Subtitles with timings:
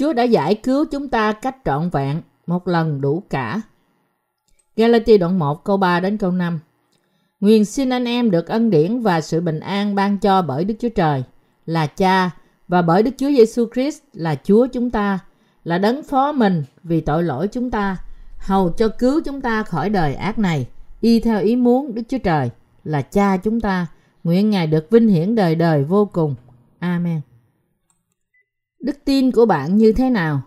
[0.00, 3.60] Chúa đã giải cứu chúng ta cách trọn vẹn, một lần đủ cả.
[4.76, 6.60] Galati đoạn 1 câu 3 đến câu 5
[7.40, 10.74] Nguyện xin anh em được ân điển và sự bình an ban cho bởi Đức
[10.78, 11.24] Chúa Trời
[11.66, 12.30] là Cha
[12.68, 15.18] và bởi Đức Chúa Giêsu Christ là Chúa chúng ta,
[15.64, 17.96] là đấng phó mình vì tội lỗi chúng ta,
[18.38, 20.66] hầu cho cứu chúng ta khỏi đời ác này,
[21.00, 22.50] y theo ý muốn Đức Chúa Trời
[22.84, 23.86] là Cha chúng ta.
[24.24, 26.34] Nguyện Ngài được vinh hiển đời đời vô cùng.
[26.78, 27.20] Amen.
[28.80, 30.40] Đức tin của bạn như thế nào?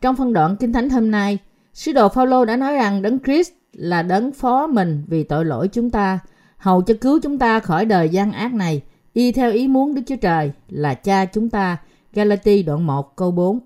[0.00, 1.38] Trong phân đoạn Kinh Thánh hôm nay,
[1.74, 5.68] sứ đồ Phaolô đã nói rằng Đấng Christ là đấng phó mình vì tội lỗi
[5.68, 6.18] chúng ta,
[6.56, 10.02] hầu cho cứu chúng ta khỏi đời gian ác này, y theo ý muốn Đức
[10.06, 11.76] Chúa Trời là cha chúng ta.
[12.12, 13.58] Galati đoạn 1 câu 4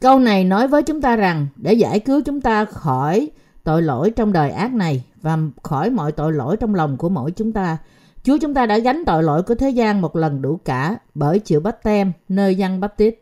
[0.00, 3.30] Câu này nói với chúng ta rằng để giải cứu chúng ta khỏi
[3.64, 7.30] tội lỗi trong đời ác này và khỏi mọi tội lỗi trong lòng của mỗi
[7.30, 7.76] chúng ta,
[8.22, 11.38] Chúa chúng ta đã gánh tội lỗi của thế gian một lần đủ cả bởi
[11.38, 13.14] chịu bắp tem nơi dân bắp tít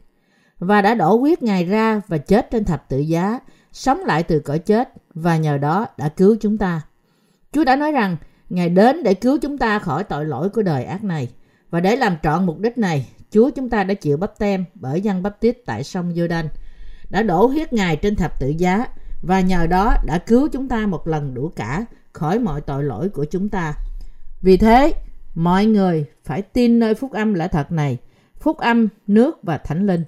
[0.58, 3.41] và đã đổ huyết Ngài ra và chết trên thập tự giá,
[3.72, 6.83] sống lại từ cõi chết và nhờ đó đã cứu chúng ta.
[7.52, 8.17] Chúa đã nói rằng
[8.50, 11.28] Ngài đến để cứu chúng ta khỏi tội lỗi của đời ác này.
[11.70, 15.00] Và để làm trọn mục đích này, Chúa chúng ta đã chịu bắp tem bởi
[15.00, 16.48] dân bắp tít tại sông Giô-đanh,
[17.11, 18.86] đã đổ huyết Ngài trên thập tự giá
[19.22, 23.08] và nhờ đó đã cứu chúng ta một lần đủ cả khỏi mọi tội lỗi
[23.08, 23.74] của chúng ta.
[24.47, 24.92] Vì thế,
[25.34, 27.98] mọi người phải tin nơi phúc âm lẽ thật này,
[28.41, 30.05] phúc âm, nước và thánh linh.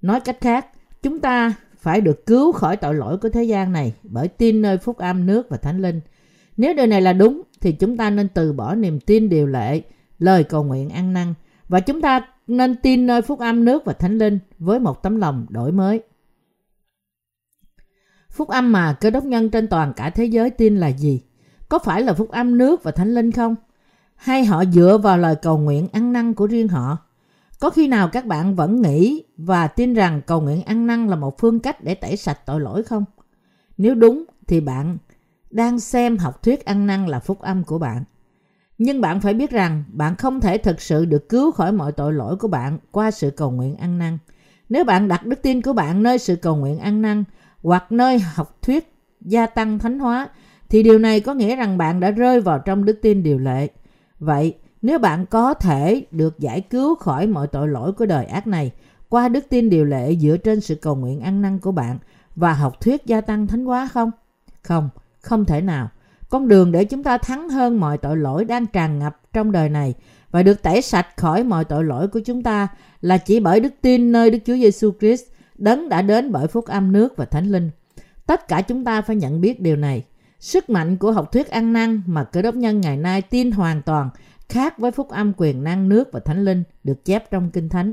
[0.00, 0.66] Nói cách khác,
[1.02, 4.78] chúng ta phải được cứu khỏi tội lỗi của thế gian này bởi tin nơi
[4.78, 6.00] phúc âm, nước và thánh linh.
[6.56, 9.82] Nếu điều này là đúng, thì chúng ta nên từ bỏ niềm tin điều lệ,
[10.18, 11.34] lời cầu nguyện ăn năn
[11.68, 15.16] và chúng ta nên tin nơi phúc âm nước và thánh linh với một tấm
[15.16, 16.02] lòng đổi mới.
[18.30, 21.22] Phúc âm mà cơ đốc nhân trên toàn cả thế giới tin là gì?
[21.72, 23.54] Có phải là phúc âm nước và thánh linh không?
[24.16, 26.98] Hay họ dựa vào lời cầu nguyện ăn năn của riêng họ?
[27.60, 31.16] Có khi nào các bạn vẫn nghĩ và tin rằng cầu nguyện ăn năn là
[31.16, 33.04] một phương cách để tẩy sạch tội lỗi không?
[33.78, 34.98] Nếu đúng, thì bạn
[35.50, 38.04] đang xem học thuyết ăn năn là phúc âm của bạn.
[38.78, 42.12] Nhưng bạn phải biết rằng bạn không thể thực sự được cứu khỏi mọi tội
[42.12, 44.18] lỗi của bạn qua sự cầu nguyện ăn năn.
[44.68, 47.24] Nếu bạn đặt đức tin của bạn nơi sự cầu nguyện ăn năn
[47.62, 50.28] hoặc nơi học thuyết gia tăng thánh hóa
[50.72, 53.68] thì điều này có nghĩa rằng bạn đã rơi vào trong đức tin điều lệ.
[54.18, 58.46] Vậy, nếu bạn có thể được giải cứu khỏi mọi tội lỗi của đời ác
[58.46, 58.72] này
[59.08, 61.98] qua đức tin điều lệ dựa trên sự cầu nguyện ăn năn của bạn
[62.36, 64.10] và học thuyết gia tăng thánh hóa không?
[64.62, 64.88] Không,
[65.20, 65.88] không thể nào.
[66.28, 69.68] Con đường để chúng ta thắng hơn mọi tội lỗi đang tràn ngập trong đời
[69.68, 69.94] này
[70.30, 72.68] và được tẩy sạch khỏi mọi tội lỗi của chúng ta
[73.00, 75.22] là chỉ bởi đức tin nơi Đức Chúa Giêsu Christ
[75.58, 77.70] đấng đã đến bởi phúc âm nước và thánh linh.
[78.26, 80.04] Tất cả chúng ta phải nhận biết điều này.
[80.42, 83.82] Sức mạnh của học thuyết ăn năn mà cơ đốc nhân ngày nay tin hoàn
[83.82, 84.10] toàn
[84.48, 87.92] khác với phúc âm quyền năng nước và thánh linh được chép trong kinh thánh.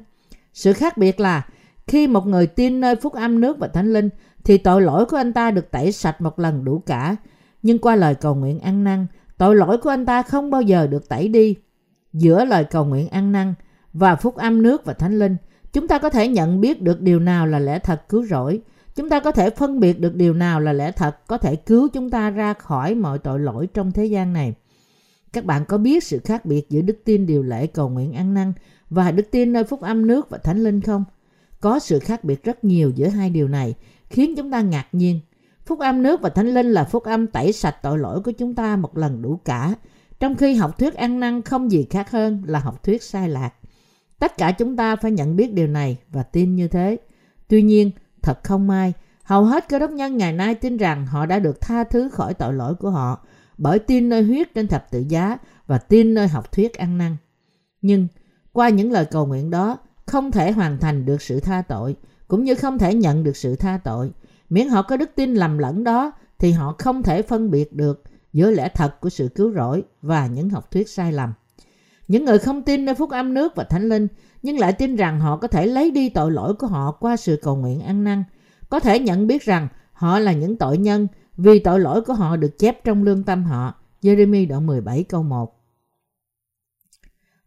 [0.54, 1.48] Sự khác biệt là
[1.88, 4.10] khi một người tin nơi phúc âm nước và thánh linh
[4.44, 7.16] thì tội lỗi của anh ta được tẩy sạch một lần đủ cả.
[7.64, 9.08] Nhưng qua lời cầu nguyện ăn năn,
[9.38, 11.56] tội lỗi của anh ta không bao giờ được tẩy đi.
[12.14, 13.54] Giữa lời cầu nguyện ăn năn
[13.94, 15.36] và phúc âm nước và thánh linh,
[15.74, 18.62] chúng ta có thể nhận biết được điều nào là lẽ thật cứu rỗi.
[19.00, 21.88] Chúng ta có thể phân biệt được điều nào là lẽ thật có thể cứu
[21.94, 24.54] chúng ta ra khỏi mọi tội lỗi trong thế gian này.
[25.34, 28.34] Các bạn có biết sự khác biệt giữa đức tin điều lệ cầu nguyện ăn
[28.34, 28.54] năn
[28.90, 31.04] và đức tin nơi phúc âm nước và thánh linh không?
[31.60, 33.76] Có sự khác biệt rất nhiều giữa hai điều này,
[34.10, 35.20] khiến chúng ta ngạc nhiên.
[35.66, 38.56] Phúc âm nước và thánh linh là phúc âm tẩy sạch tội lỗi của chúng
[38.56, 39.74] ta một lần đủ cả,
[40.20, 43.54] trong khi học thuyết ăn năn không gì khác hơn là học thuyết sai lạc.
[44.20, 46.98] Tất cả chúng ta phải nhận biết điều này và tin như thế.
[47.48, 48.94] Tuy nhiên, thật không may,
[49.24, 52.34] hầu hết cơ đốc nhân ngày nay tin rằng họ đã được tha thứ khỏi
[52.34, 53.26] tội lỗi của họ
[53.58, 55.38] bởi tin nơi huyết trên thập tự giá
[55.68, 57.18] và tin nơi học thuyết ăn năn.
[57.82, 58.08] Nhưng
[58.52, 61.96] qua những lời cầu nguyện đó không thể hoàn thành được sự tha tội
[62.28, 64.12] cũng như không thể nhận được sự tha tội.
[64.50, 68.04] Miễn họ có đức tin lầm lẫn đó thì họ không thể phân biệt được
[68.34, 71.34] giữa lẽ thật của sự cứu rỗi và những học thuyết sai lầm.
[72.08, 74.08] Những người không tin nơi phúc âm nước và thánh linh
[74.42, 77.40] nhưng lại tin rằng họ có thể lấy đi tội lỗi của họ qua sự
[77.42, 78.24] cầu nguyện ăn năn,
[78.70, 81.08] có thể nhận biết rằng họ là những tội nhân
[81.38, 83.74] vì tội lỗi của họ được chép trong lương tâm họ.
[84.02, 85.56] Jeremy đoạn 17 câu 1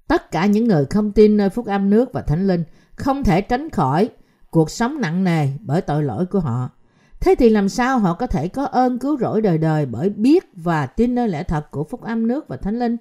[0.08, 2.64] Tất cả những người không tin nơi phúc âm nước và thánh linh
[2.96, 4.10] không thể tránh khỏi
[4.50, 6.70] cuộc sống nặng nề bởi tội lỗi của họ.
[7.20, 10.44] Thế thì làm sao họ có thể có ơn cứu rỗi đời đời bởi biết
[10.54, 12.96] và tin nơi lẽ thật của phúc âm nước và thánh linh?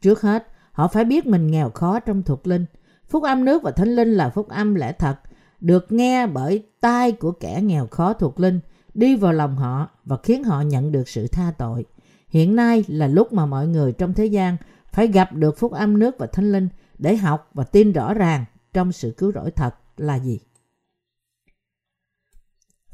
[0.00, 2.66] Trước hết, họ phải biết mình nghèo khó trong thuộc linh.
[3.12, 5.16] Phúc âm nước và thánh linh là phúc âm lẽ thật,
[5.60, 8.60] được nghe bởi tai của kẻ nghèo khó thuộc linh,
[8.94, 11.84] đi vào lòng họ và khiến họ nhận được sự tha tội.
[12.28, 14.56] Hiện nay là lúc mà mọi người trong thế gian
[14.92, 16.68] phải gặp được phúc âm nước và thánh linh
[16.98, 20.40] để học và tin rõ ràng trong sự cứu rỗi thật là gì?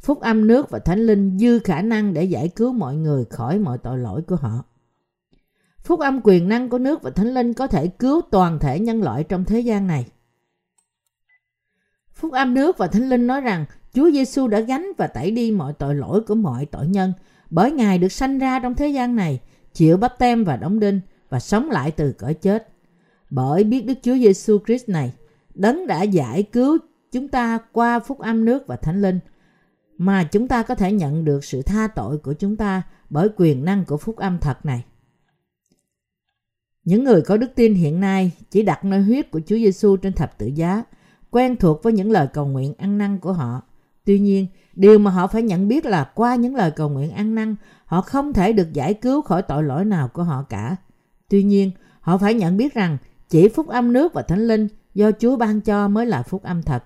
[0.00, 3.59] Phúc âm nước và thánh linh dư khả năng để giải cứu mọi người khỏi
[3.59, 4.65] mọi tội lỗi của họ.
[5.84, 9.02] Phúc âm quyền năng của nước và thánh linh có thể cứu toàn thể nhân
[9.02, 10.06] loại trong thế gian này.
[12.14, 15.50] Phúc âm nước và thánh linh nói rằng Chúa Giêsu đã gánh và tẩy đi
[15.50, 17.12] mọi tội lỗi của mọi tội nhân
[17.50, 19.40] bởi Ngài được sanh ra trong thế gian này,
[19.75, 22.69] chịu bắp tem và đóng đinh và sống lại từ cõi chết.
[23.31, 25.12] Bởi biết Đức Chúa Giêsu Christ này,
[25.54, 26.78] đấng đã giải cứu
[27.12, 29.20] chúng ta qua phúc âm nước và thánh linh
[29.98, 33.64] mà chúng ta có thể nhận được sự tha tội của chúng ta bởi quyền
[33.64, 34.84] năng của phúc âm thật này.
[36.88, 40.12] Những người có đức tin hiện nay chỉ đặt nơi huyết của Chúa Giêsu trên
[40.12, 40.82] thập tự giá,
[41.31, 43.62] quen thuộc với những lời cầu nguyện ăn năn của họ.
[44.05, 47.35] Tuy nhiên, điều mà họ phải nhận biết là qua những lời cầu nguyện ăn
[47.35, 50.76] năn, họ không thể được giải cứu khỏi tội lỗi nào của họ cả.
[51.29, 51.70] Tuy nhiên,
[52.00, 52.99] họ phải nhận biết rằng
[53.29, 56.62] chỉ phúc âm nước và thánh linh do Chúa ban cho mới là phúc âm
[56.62, 56.84] thật.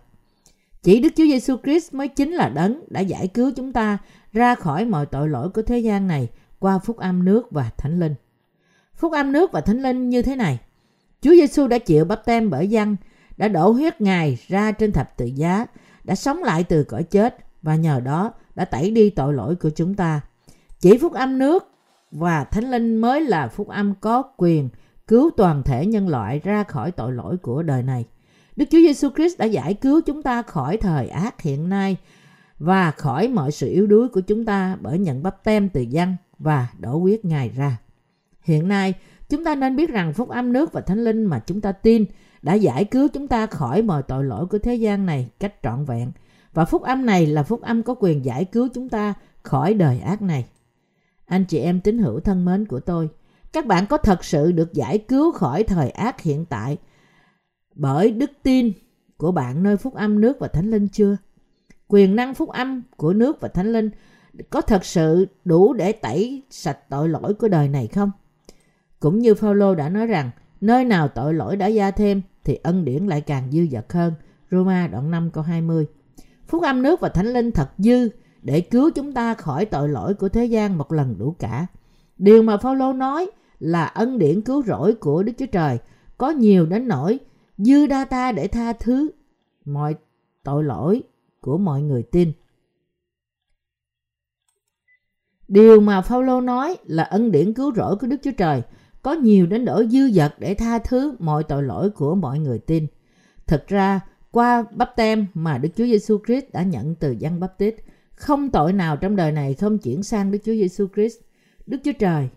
[0.83, 3.99] Chỉ Đức Chúa Giêsu Christ mới chính là đấng đã giải cứu chúng ta
[4.33, 6.29] ra khỏi mọi tội lỗi của thế gian này
[6.59, 8.15] qua phúc âm nước và thánh linh.
[8.97, 10.59] Phúc âm nước và thánh linh như thế này.
[11.21, 12.97] Chúa Giêsu đã chịu bắp tem bởi dân,
[13.37, 15.67] đã đổ huyết Ngài ra trên thập tự giá,
[16.05, 19.71] đã sống lại từ cõi chết và nhờ đó đã tẩy đi tội lỗi của
[19.71, 20.21] chúng ta.
[20.81, 21.69] Chỉ phúc âm nước
[22.11, 24.69] và thánh linh mới là phúc âm có quyền
[25.07, 28.05] cứu toàn thể nhân loại ra khỏi tội lỗi của đời này.
[28.57, 31.97] Đức Chúa Giêsu Christ đã giải cứu chúng ta khỏi thời ác hiện nay
[32.59, 36.17] và khỏi mọi sự yếu đuối của chúng ta bởi nhận bắp tem từ dân
[36.39, 37.77] và đổ huyết Ngài ra.
[38.43, 38.95] Hiện nay,
[39.29, 42.05] chúng ta nên biết rằng phúc âm nước và thánh linh mà chúng ta tin
[42.43, 45.85] đã giải cứu chúng ta khỏi mọi tội lỗi của thế gian này cách trọn
[45.85, 46.13] vẹn.
[46.55, 50.01] Và phúc âm này là phúc âm có quyền giải cứu chúng ta khỏi đời
[50.01, 50.47] ác này.
[51.27, 53.09] Anh chị em tín hữu thân mến của tôi,
[53.53, 56.77] các bạn có thật sự được giải cứu khỏi thời ác hiện tại
[57.75, 58.73] bởi đức tin
[59.17, 61.17] của bạn nơi phúc âm nước và thánh linh chưa?
[61.89, 63.91] Quyền năng phúc âm của nước và thánh linh
[64.51, 68.11] có thật sự đủ để tẩy sạch tội lỗi của đời này không?
[69.03, 72.85] Cũng như Phaolô đã nói rằng, nơi nào tội lỗi đã gia thêm thì ân
[72.85, 74.13] điển lại càng dư dật hơn.
[74.51, 75.87] Roma đoạn 5 câu 20.
[76.47, 78.09] Phúc âm nước và thánh linh thật dư
[78.43, 81.67] để cứu chúng ta khỏi tội lỗi của thế gian một lần đủ cả.
[82.19, 85.79] Điều mà Phaolô nói là ân điển cứu rỗi của Đức Chúa Trời
[86.19, 87.19] có nhiều đến nỗi
[87.59, 89.11] dư đa ta để tha thứ
[89.65, 89.95] mọi
[90.43, 91.03] tội lỗi
[91.41, 92.33] của mọi người tin.
[95.49, 98.63] Điều mà Phaolô nói là ân điển cứu rỗi của Đức Chúa Trời
[99.03, 102.59] có nhiều đến nỗi dư dật để tha thứ mọi tội lỗi của mọi người
[102.59, 102.87] tin.
[103.47, 104.01] Thực ra,
[104.31, 107.77] qua bắp tem mà Đức Chúa Giêsu Christ đã nhận từ dân bắp tít,
[108.15, 111.19] không tội nào trong đời này không chuyển sang Đức Chúa Giêsu Christ.
[111.67, 112.29] Đức Chúa Trời,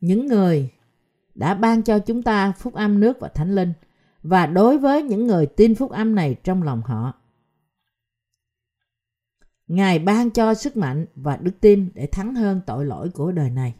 [0.00, 0.70] những người
[1.34, 3.72] đã ban cho chúng ta phúc âm nước và thánh linh
[4.22, 7.12] và đối với những người tin phúc âm này trong lòng họ.
[9.68, 13.50] Ngài ban cho sức mạnh và đức tin để thắng hơn tội lỗi của đời
[13.50, 13.74] này.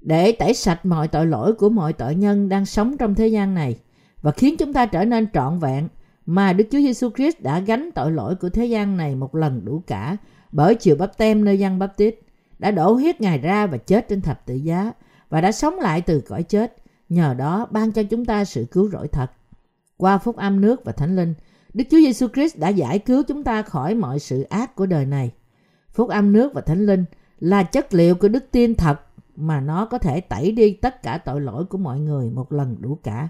[0.00, 3.54] Để tẩy sạch mọi tội lỗi của mọi tội nhân đang sống trong thế gian
[3.54, 3.76] này
[4.22, 5.88] và khiến chúng ta trở nên trọn vẹn
[6.26, 9.64] mà Đức Chúa Giêsu Christ đã gánh tội lỗi của thế gian này một lần
[9.64, 10.16] đủ cả
[10.52, 12.14] bởi chiều bắp tem nơi dân bắp tít,
[12.58, 14.92] đã đổ huyết Ngài ra và chết trên thập tự giá
[15.28, 16.76] và đã sống lại từ cõi chết,
[17.08, 19.26] nhờ đó ban cho chúng ta sự cứu rỗi thật.
[19.96, 21.34] Qua phúc âm nước và thánh linh,
[21.74, 25.06] Đức Chúa Giêsu Christ đã giải cứu chúng ta khỏi mọi sự ác của đời
[25.06, 25.30] này.
[25.92, 27.04] Phúc âm nước và thánh linh
[27.40, 31.18] là chất liệu của đức tin thật mà nó có thể tẩy đi tất cả
[31.18, 33.28] tội lỗi của mọi người một lần đủ cả.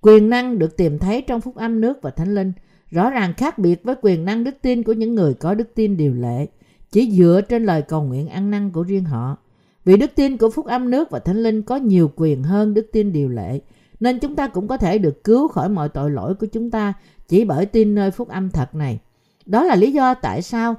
[0.00, 2.52] Quyền năng được tìm thấy trong phúc âm nước và thánh linh
[2.90, 5.96] rõ ràng khác biệt với quyền năng đức tin của những người có đức tin
[5.96, 6.46] điều lệ,
[6.90, 9.36] chỉ dựa trên lời cầu nguyện ăn năn của riêng họ.
[9.84, 12.86] Vì đức tin của phúc âm nước và thánh linh có nhiều quyền hơn đức
[12.92, 13.60] tin điều lệ,
[14.00, 16.94] nên chúng ta cũng có thể được cứu khỏi mọi tội lỗi của chúng ta
[17.28, 18.98] chỉ bởi tin nơi phúc âm thật này.
[19.46, 20.76] Đó là lý do tại sao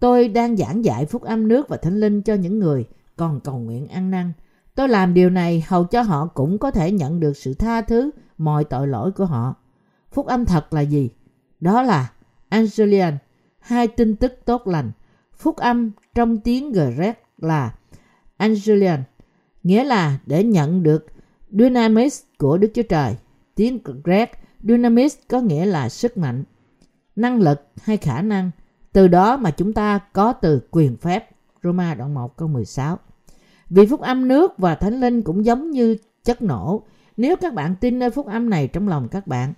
[0.00, 2.84] tôi đang giảng dạy phúc âm nước và thánh linh cho những người
[3.16, 4.32] còn cầu nguyện ăn năn.
[4.74, 8.10] Tôi làm điều này hầu cho họ cũng có thể nhận được sự tha thứ
[8.38, 9.54] mọi tội lỗi của họ.
[10.12, 11.10] Phúc âm thật là gì?
[11.60, 12.12] Đó là
[12.48, 13.18] Angelian,
[13.58, 14.92] hai tin tức tốt lành.
[15.36, 17.74] Phúc âm trong tiếng Grec là
[18.36, 19.02] Angelian,
[19.62, 21.06] nghĩa là để nhận được
[21.50, 23.16] dynamis của Đức Chúa Trời.
[23.54, 24.30] Tiếng Grec
[24.62, 26.44] dynamis có nghĩa là sức mạnh,
[27.16, 28.50] năng lực hay khả năng.
[28.92, 31.30] Từ đó mà chúng ta có từ quyền phép.
[31.64, 32.98] Roma đoạn 1 câu 16.
[33.70, 36.86] Vì phúc âm nước và thánh linh cũng giống như chất nổ.
[37.16, 39.54] Nếu các bạn tin nơi phúc âm này trong lòng các bạn,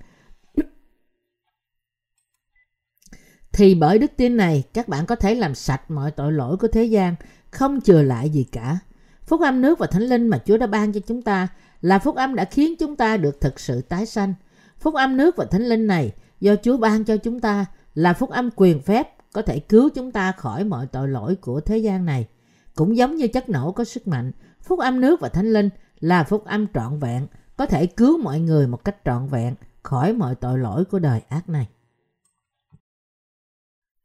[3.52, 6.68] thì bởi đức tin này các bạn có thể làm sạch mọi tội lỗi của
[6.68, 7.14] thế gian,
[7.50, 8.78] không chừa lại gì cả.
[9.26, 11.48] Phúc âm nước và thánh linh mà Chúa đã ban cho chúng ta
[11.80, 14.34] là phúc âm đã khiến chúng ta được thực sự tái sanh.
[14.78, 18.30] Phúc âm nước và thánh linh này do Chúa ban cho chúng ta là phúc
[18.30, 22.04] âm quyền phép có thể cứu chúng ta khỏi mọi tội lỗi của thế gian
[22.04, 22.28] này.
[22.74, 25.68] Cũng giống như chất nổ có sức mạnh, phúc âm nước và thánh linh
[26.00, 27.26] là phúc âm trọn vẹn,
[27.56, 31.20] có thể cứu mọi người một cách trọn vẹn khỏi mọi tội lỗi của đời
[31.28, 31.68] ác này.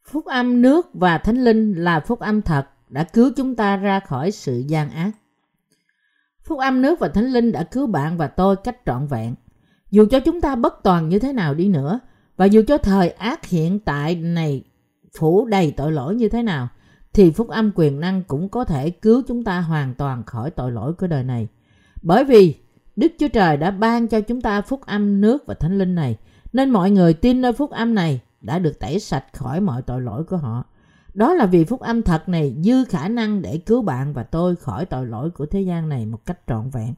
[0.05, 3.99] Phúc âm nước và thánh linh là phúc âm thật đã cứu chúng ta ra
[3.99, 5.11] khỏi sự gian ác.
[6.43, 9.35] Phúc âm nước và thánh linh đã cứu bạn và tôi cách trọn vẹn.
[9.91, 11.99] Dù cho chúng ta bất toàn như thế nào đi nữa,
[12.37, 14.63] và dù cho thời ác hiện tại này
[15.17, 16.67] phủ đầy tội lỗi như thế nào,
[17.13, 20.71] thì phúc âm quyền năng cũng có thể cứu chúng ta hoàn toàn khỏi tội
[20.71, 21.47] lỗi của đời này.
[22.01, 22.55] Bởi vì
[22.95, 26.17] Đức Chúa Trời đã ban cho chúng ta phúc âm nước và thánh linh này,
[26.53, 30.01] nên mọi người tin nơi phúc âm này đã được tẩy sạch khỏi mọi tội
[30.01, 30.63] lỗi của họ.
[31.13, 34.55] Đó là vì phúc âm thật này dư khả năng để cứu bạn và tôi
[34.55, 36.93] khỏi tội lỗi của thế gian này một cách trọn vẹn.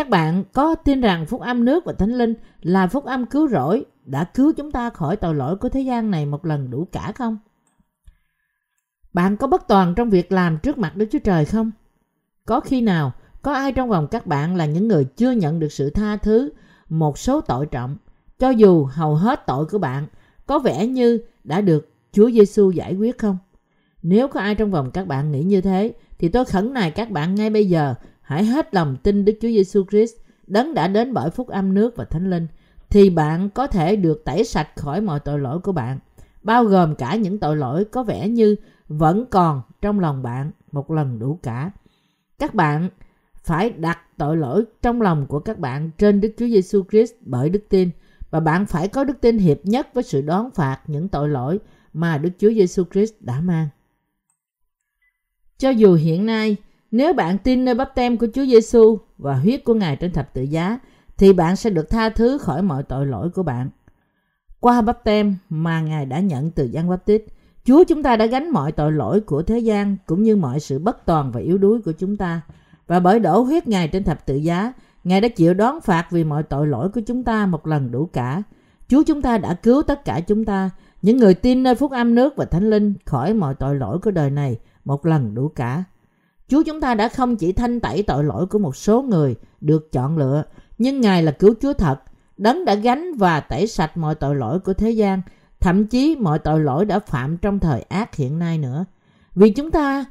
[0.00, 3.48] Các bạn có tin rằng phúc âm nước và thánh linh là phúc âm cứu
[3.48, 6.86] rỗi đã cứu chúng ta khỏi tội lỗi của thế gian này một lần đủ
[6.92, 7.38] cả không?
[9.12, 11.70] Bạn có bất toàn trong việc làm trước mặt Đức Chúa Trời không?
[12.44, 15.72] Có khi nào có ai trong vòng các bạn là những người chưa nhận được
[15.72, 16.52] sự tha thứ
[16.88, 17.96] một số tội trọng,
[18.38, 20.06] cho dù hầu hết tội của bạn
[20.46, 23.38] có vẻ như đã được Chúa Giêsu giải quyết không?
[24.02, 27.10] Nếu có ai trong vòng các bạn nghĩ như thế, thì tôi khẩn nài các
[27.10, 27.94] bạn ngay bây giờ
[28.30, 30.14] hãy hết lòng tin Đức Chúa Giêsu Christ,
[30.46, 32.46] đấng đã đến bởi phúc âm nước và thánh linh,
[32.90, 35.98] thì bạn có thể được tẩy sạch khỏi mọi tội lỗi của bạn,
[36.42, 38.56] bao gồm cả những tội lỗi có vẻ như
[38.88, 41.70] vẫn còn trong lòng bạn một lần đủ cả.
[42.38, 42.88] Các bạn
[43.42, 47.50] phải đặt tội lỗi trong lòng của các bạn trên Đức Chúa Giêsu Christ bởi
[47.50, 47.90] đức tin
[48.30, 51.58] và bạn phải có đức tin hiệp nhất với sự đón phạt những tội lỗi
[51.92, 53.68] mà Đức Chúa Giêsu Christ đã mang.
[55.58, 56.56] Cho dù hiện nay,
[56.90, 60.34] nếu bạn tin nơi bắp tem của Chúa Giêsu và huyết của Ngài trên thập
[60.34, 60.78] tự giá,
[61.18, 63.70] thì bạn sẽ được tha thứ khỏi mọi tội lỗi của bạn.
[64.60, 67.24] Qua bắp tem mà Ngài đã nhận từ Giăng Báp Tít,
[67.64, 70.78] Chúa chúng ta đã gánh mọi tội lỗi của thế gian cũng như mọi sự
[70.78, 72.40] bất toàn và yếu đuối của chúng ta.
[72.86, 74.72] Và bởi đổ huyết Ngài trên thập tự giá,
[75.04, 78.06] Ngài đã chịu đón phạt vì mọi tội lỗi của chúng ta một lần đủ
[78.12, 78.42] cả.
[78.88, 80.70] Chúa chúng ta đã cứu tất cả chúng ta,
[81.02, 84.10] những người tin nơi phúc âm nước và thánh linh khỏi mọi tội lỗi của
[84.10, 85.84] đời này một lần đủ cả.
[86.50, 89.92] Chúa chúng ta đã không chỉ thanh tẩy tội lỗi của một số người được
[89.92, 90.42] chọn lựa,
[90.78, 92.00] nhưng Ngài là cứu Chúa thật,
[92.36, 95.22] đấng đã gánh và tẩy sạch mọi tội lỗi của thế gian,
[95.60, 98.84] thậm chí mọi tội lỗi đã phạm trong thời ác hiện nay nữa.
[99.34, 100.04] Vì chúng ta,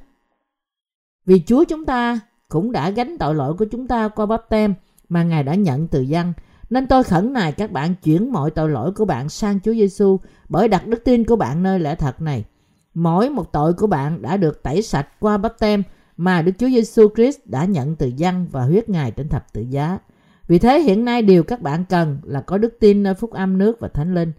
[1.25, 4.73] vì Chúa chúng ta cũng đã gánh tội lỗi của chúng ta qua bắp tem
[5.09, 6.33] mà Ngài đã nhận từ dân.
[6.69, 10.19] Nên tôi khẩn nài các bạn chuyển mọi tội lỗi của bạn sang Chúa Giêsu
[10.49, 12.45] bởi đặt đức tin của bạn nơi lẽ thật này.
[12.93, 15.83] Mỗi một tội của bạn đã được tẩy sạch qua bắp tem
[16.19, 19.61] mà Đức Chúa Giêsu Christ đã nhận từ dân và huyết Ngài trên thập tự
[19.61, 19.99] giá.
[20.47, 23.57] Vì thế hiện nay điều các bạn cần là có đức tin nơi phúc âm
[23.57, 24.31] nước và thánh linh.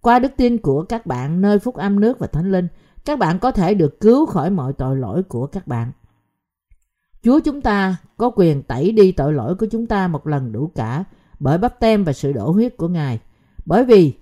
[0.00, 2.68] Qua đức tin của các bạn nơi phúc âm nước và thánh linh,
[3.04, 5.92] các bạn có thể được cứu khỏi mọi tội lỗi của các bạn.
[7.22, 10.70] Chúa chúng ta có quyền tẩy đi tội lỗi của chúng ta một lần đủ
[10.74, 11.04] cả
[11.40, 13.18] bởi bắp tem và sự đổ huyết của Ngài.
[13.64, 14.14] Bởi vì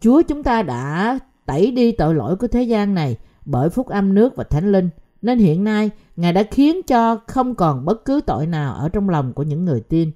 [0.00, 4.14] Chúa chúng ta đã tẩy đi tội lỗi của thế gian này bởi phúc âm
[4.14, 4.90] nước và thánh linh.
[5.22, 9.08] Nên hiện nay, Ngài đã khiến cho không còn bất cứ tội nào ở trong
[9.08, 10.10] lòng của những người tin.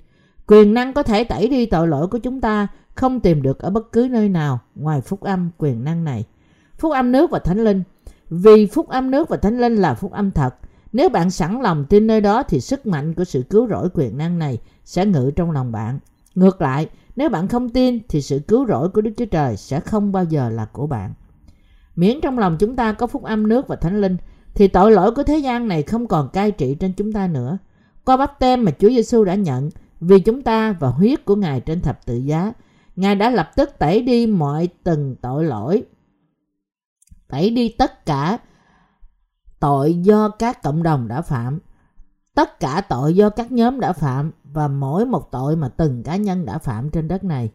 [0.46, 3.70] Quyền năng có thể tẩy đi tội lỗi của chúng ta không tìm được ở
[3.70, 6.24] bất cứ nơi nào ngoài phúc âm quyền năng này.
[6.78, 7.82] Phúc âm nước và thánh linh.
[8.30, 10.54] Vì phúc âm nước và thánh linh là phúc âm thật,
[10.92, 14.18] nếu bạn sẵn lòng tin nơi đó thì sức mạnh của sự cứu rỗi quyền
[14.18, 15.98] năng này sẽ ngự trong lòng bạn.
[16.34, 19.80] Ngược lại, nếu bạn không tin thì sự cứu rỗi của Đức Chúa Trời sẽ
[19.80, 21.14] không bao giờ là của bạn.
[21.96, 24.16] Miễn trong lòng chúng ta có phúc âm nước và thánh linh
[24.54, 27.58] thì tội lỗi của thế gian này không còn cai trị trên chúng ta nữa.
[28.04, 31.60] Qua bắp tem mà Chúa Giêsu đã nhận vì chúng ta và huyết của Ngài
[31.60, 32.52] trên thập tự giá,
[32.96, 35.84] Ngài đã lập tức tẩy đi mọi từng tội lỗi.
[37.28, 38.38] Tẩy đi tất cả
[39.60, 41.58] tội do các cộng đồng đã phạm,
[42.34, 46.16] tất cả tội do các nhóm đã phạm và mỗi một tội mà từng cá
[46.16, 47.50] nhân đã phạm trên đất này.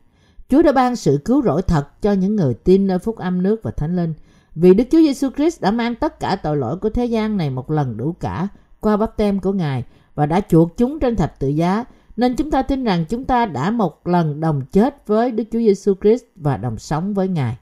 [0.49, 3.59] Chúa đã ban sự cứu rỗi thật cho những người tin nơi phúc âm nước
[3.63, 4.13] và thánh linh.
[4.59, 7.49] Vì Đức Chúa Giêsu Christ đã mang tất cả tội lỗi của thế gian này
[7.49, 8.47] một lần đủ cả
[8.79, 9.83] qua bắp tem của Ngài
[10.15, 11.85] và đã chuộc chúng trên thập tự giá.
[12.15, 15.59] Nên chúng ta tin rằng chúng ta đã một lần đồng chết với Đức Chúa
[15.59, 17.57] Giêsu Christ và đồng sống với Ngài.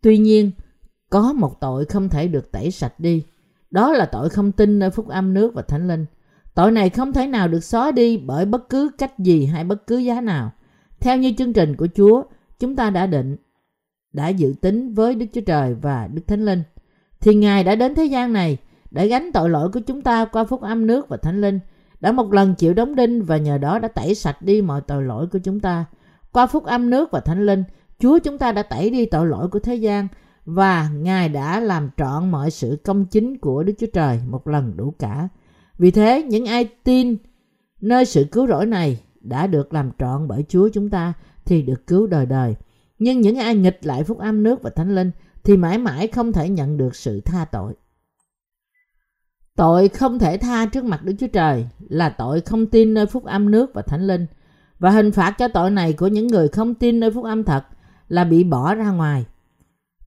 [0.00, 0.50] Tuy nhiên,
[1.10, 3.24] có một tội không thể được tẩy sạch đi.
[3.70, 6.06] Đó là tội không tin nơi phúc âm nước và thánh linh.
[6.54, 9.86] Tội này không thể nào được xóa đi bởi bất cứ cách gì hay bất
[9.86, 10.52] cứ giá nào.
[11.00, 12.22] Theo như chương trình của Chúa,
[12.58, 13.36] chúng ta đã định,
[14.12, 16.62] đã dự tính với Đức Chúa Trời và Đức Thánh Linh.
[17.20, 18.58] Thì Ngài đã đến thế gian này
[18.90, 21.60] để gánh tội lỗi của chúng ta qua phúc âm nước và thánh linh,
[22.00, 25.02] đã một lần chịu đóng đinh và nhờ đó đã tẩy sạch đi mọi tội
[25.02, 25.84] lỗi của chúng ta.
[26.32, 27.64] Qua phúc âm nước và thánh linh,
[27.98, 30.08] Chúa chúng ta đã tẩy đi tội lỗi của thế gian
[30.44, 34.76] và Ngài đã làm trọn mọi sự công chính của Đức Chúa Trời một lần
[34.76, 35.28] đủ cả.
[35.78, 37.16] Vì thế, những ai tin
[37.80, 41.12] nơi sự cứu rỗi này đã được làm trọn bởi Chúa chúng ta
[41.44, 42.54] thì được cứu đời đời.
[43.00, 45.10] Nhưng những ai nghịch lại phúc âm nước và thánh linh
[45.44, 47.74] thì mãi mãi không thể nhận được sự tha tội.
[49.56, 53.24] Tội không thể tha trước mặt Đức Chúa Trời là tội không tin nơi phúc
[53.24, 54.26] âm nước và thánh linh.
[54.78, 57.64] Và hình phạt cho tội này của những người không tin nơi phúc âm thật
[58.08, 59.26] là bị bỏ ra ngoài.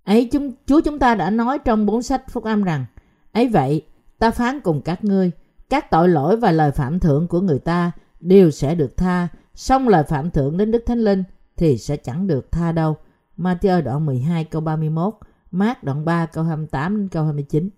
[0.03, 2.85] Ấy chúng, Chúa chúng ta đã nói trong bốn sách phúc âm rằng
[3.31, 3.85] ấy vậy
[4.19, 5.31] ta phán cùng các ngươi
[5.69, 9.87] các tội lỗi và lời phạm thượng của người ta đều sẽ được tha song
[9.87, 11.23] lời phạm thượng đến Đức Thánh Linh
[11.57, 12.97] thì sẽ chẳng được tha đâu.
[13.37, 15.13] Matthew đoạn 12 câu 31,
[15.51, 17.69] Mark đoạn 3 câu 28 đến câu 29.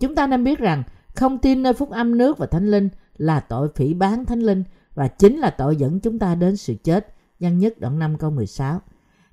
[0.00, 0.82] Chúng ta nên biết rằng
[1.14, 4.64] không tin nơi phúc âm nước và thánh linh là tội phỉ bán thánh linh
[4.94, 7.14] và chính là tội dẫn chúng ta đến sự chết.
[7.40, 8.80] Văn nhất đoạn 5 câu 16.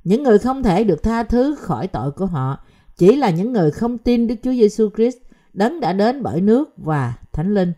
[0.03, 2.63] Những người không thể được tha thứ khỏi tội của họ
[2.97, 5.17] chỉ là những người không tin Đức Chúa Giêsu Christ
[5.53, 7.73] đấng đã đến bởi nước và thánh linh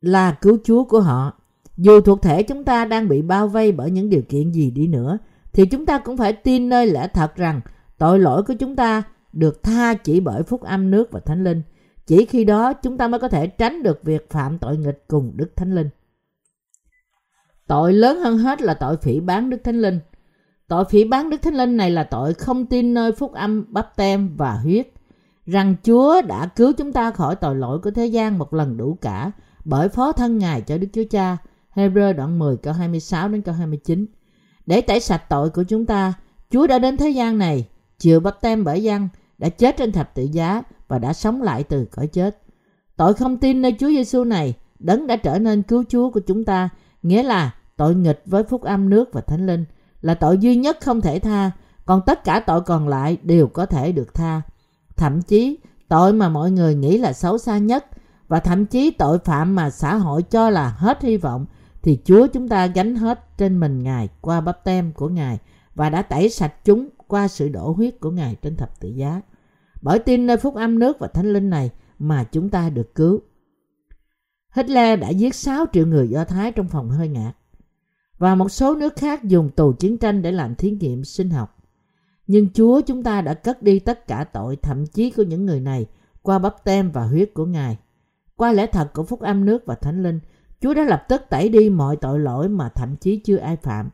[0.00, 1.39] là cứu Chúa của họ.
[1.80, 4.86] Dù thuộc thể chúng ta đang bị bao vây bởi những điều kiện gì đi
[4.86, 5.18] nữa,
[5.52, 7.60] thì chúng ta cũng phải tin nơi lẽ thật rằng
[7.98, 11.62] tội lỗi của chúng ta được tha chỉ bởi phúc âm nước và thánh linh.
[12.06, 15.32] Chỉ khi đó chúng ta mới có thể tránh được việc phạm tội nghịch cùng
[15.36, 15.88] Đức Thánh Linh.
[17.66, 20.00] Tội lớn hơn hết là tội phỉ bán Đức Thánh Linh.
[20.68, 23.96] Tội phỉ bán Đức Thánh Linh này là tội không tin nơi phúc âm bắp
[23.96, 24.88] tem và huyết.
[25.46, 28.98] Rằng Chúa đã cứu chúng ta khỏi tội lỗi của thế gian một lần đủ
[29.00, 29.32] cả
[29.64, 31.36] bởi phó thân Ngài cho Đức Chúa Cha.
[31.74, 34.06] Hebrew đoạn 10 câu 26 đến câu 29.
[34.66, 36.12] Để tẩy sạch tội của chúng ta,
[36.50, 39.08] Chúa đã đến thế gian này, chịu bắp tem bởi dân,
[39.38, 42.42] đã chết trên thập tự giá và đã sống lại từ cõi chết.
[42.96, 46.44] Tội không tin nơi Chúa Giêsu này, đấng đã trở nên cứu Chúa của chúng
[46.44, 46.68] ta,
[47.02, 49.64] nghĩa là tội nghịch với phúc âm nước và thánh linh,
[50.00, 51.50] là tội duy nhất không thể tha,
[51.86, 54.42] còn tất cả tội còn lại đều có thể được tha.
[54.96, 57.86] Thậm chí, tội mà mọi người nghĩ là xấu xa nhất
[58.28, 61.46] và thậm chí tội phạm mà xã hội cho là hết hy vọng
[61.82, 65.38] thì Chúa chúng ta gánh hết trên mình Ngài qua bắp tem của Ngài
[65.74, 69.20] và đã tẩy sạch chúng qua sự đổ huyết của Ngài trên thập tự giá.
[69.82, 73.20] Bởi tin nơi phúc âm nước và thánh linh này mà chúng ta được cứu.
[74.54, 77.36] Hitler đã giết 6 triệu người Do Thái trong phòng hơi ngạt
[78.20, 81.56] và một số nước khác dùng tù chiến tranh để làm thí nghiệm sinh học.
[82.26, 85.60] Nhưng Chúa chúng ta đã cất đi tất cả tội thậm chí của những người
[85.60, 85.86] này
[86.22, 87.78] qua bắp tem và huyết của Ngài.
[88.36, 90.20] Qua lẽ thật của phúc âm nước và thánh linh,
[90.60, 93.90] Chúa đã lập tức tẩy đi mọi tội lỗi mà thậm chí chưa ai phạm.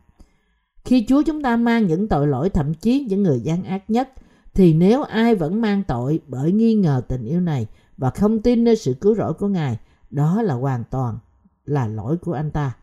[0.85, 4.13] Khi Chúa chúng ta mang những tội lỗi thậm chí những người gian ác nhất,
[4.55, 8.65] thì nếu ai vẫn mang tội bởi nghi ngờ tình yêu này và không tin
[8.65, 9.79] nơi sự cứu rỗi của Ngài,
[10.11, 11.19] đó là hoàn toàn
[11.65, 12.77] là lỗi của anh ta.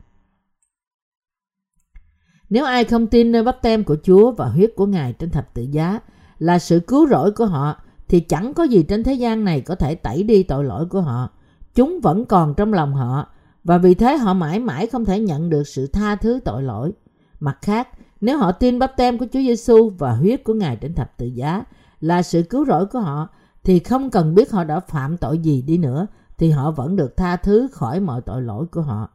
[2.49, 5.53] Nếu ai không tin nơi bắp tem của Chúa và huyết của Ngài trên thập
[5.53, 5.99] tự giá
[6.39, 9.75] là sự cứu rỗi của họ, thì chẳng có gì trên thế gian này có
[9.75, 11.29] thể tẩy đi tội lỗi của họ.
[11.75, 13.32] Chúng vẫn còn trong lòng họ
[13.63, 16.91] và vì thế họ mãi mãi không thể nhận được sự tha thứ tội lỗi.
[17.39, 17.87] Mặt khác,
[18.21, 21.25] nếu họ tin bắp tem của Chúa Giêsu và huyết của Ngài trên thập tự
[21.25, 21.63] giá
[21.99, 23.29] là sự cứu rỗi của họ,
[23.63, 27.17] thì không cần biết họ đã phạm tội gì đi nữa, thì họ vẫn được
[27.17, 29.09] tha thứ khỏi mọi tội lỗi của họ.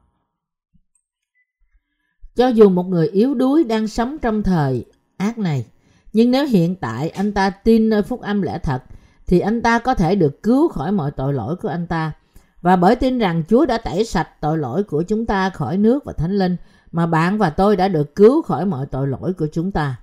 [2.37, 4.85] Cho dù một người yếu đuối đang sống trong thời
[5.17, 5.67] ác này,
[6.13, 8.83] nhưng nếu hiện tại anh ta tin nơi phúc âm lẽ thật,
[9.27, 12.13] thì anh ta có thể được cứu khỏi mọi tội lỗi của anh ta
[12.63, 16.05] và bởi tin rằng Chúa đã tẩy sạch tội lỗi của chúng ta khỏi nước
[16.05, 16.57] và thánh linh,
[16.93, 19.97] mà bạn và tôi đã được cứu khỏi mọi tội lỗi của chúng ta.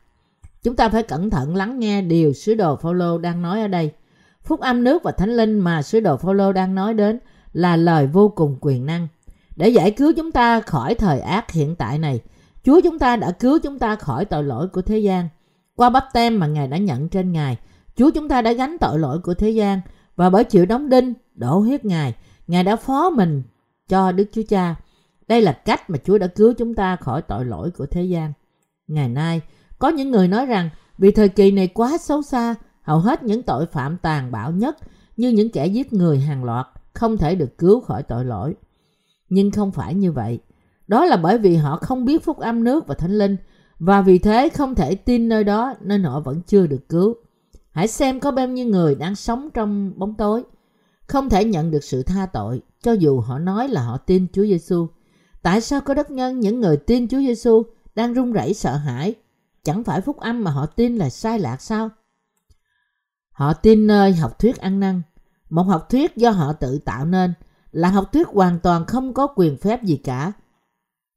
[0.63, 3.91] Chúng ta phải cẩn thận lắng nghe điều sứ đồ Phaolô đang nói ở đây.
[4.43, 7.19] Phúc âm nước và thánh linh mà sứ đồ Phaolô đang nói đến
[7.53, 9.07] là lời vô cùng quyền năng.
[9.55, 12.21] Để giải cứu chúng ta khỏi thời ác hiện tại này,
[12.63, 15.29] Chúa chúng ta đã cứu chúng ta khỏi tội lỗi của thế gian.
[15.75, 17.57] Qua bắp tem mà Ngài đã nhận trên Ngài,
[17.95, 19.81] Chúa chúng ta đã gánh tội lỗi của thế gian
[20.15, 22.13] và bởi chịu đóng đinh, đổ huyết Ngài,
[22.47, 23.43] Ngài đã phó mình
[23.87, 24.75] cho Đức Chúa Cha.
[25.27, 28.33] Đây là cách mà Chúa đã cứu chúng ta khỏi tội lỗi của thế gian.
[28.87, 29.41] Ngày nay,
[29.79, 33.43] có những người nói rằng vì thời kỳ này quá xấu xa, hầu hết những
[33.43, 34.77] tội phạm tàn bạo nhất
[35.17, 38.55] như những kẻ giết người hàng loạt không thể được cứu khỏi tội lỗi.
[39.29, 40.39] Nhưng không phải như vậy.
[40.87, 43.37] Đó là bởi vì họ không biết phúc âm nước và thánh linh
[43.79, 47.15] và vì thế không thể tin nơi đó nên họ vẫn chưa được cứu.
[47.71, 50.43] Hãy xem có bao nhiêu người đang sống trong bóng tối
[51.07, 54.43] không thể nhận được sự tha tội cho dù họ nói là họ tin Chúa
[54.43, 54.87] Giêsu.
[55.41, 57.63] Tại sao có đất nhân những người tin Chúa Giêsu
[57.95, 59.15] đang run rẩy sợ hãi?
[59.63, 61.89] Chẳng phải phúc âm mà họ tin là sai lạc sao?
[63.31, 65.01] Họ tin nơi học thuyết ăn năn,
[65.49, 67.33] một học thuyết do họ tự tạo nên,
[67.71, 70.31] là học thuyết hoàn toàn không có quyền phép gì cả.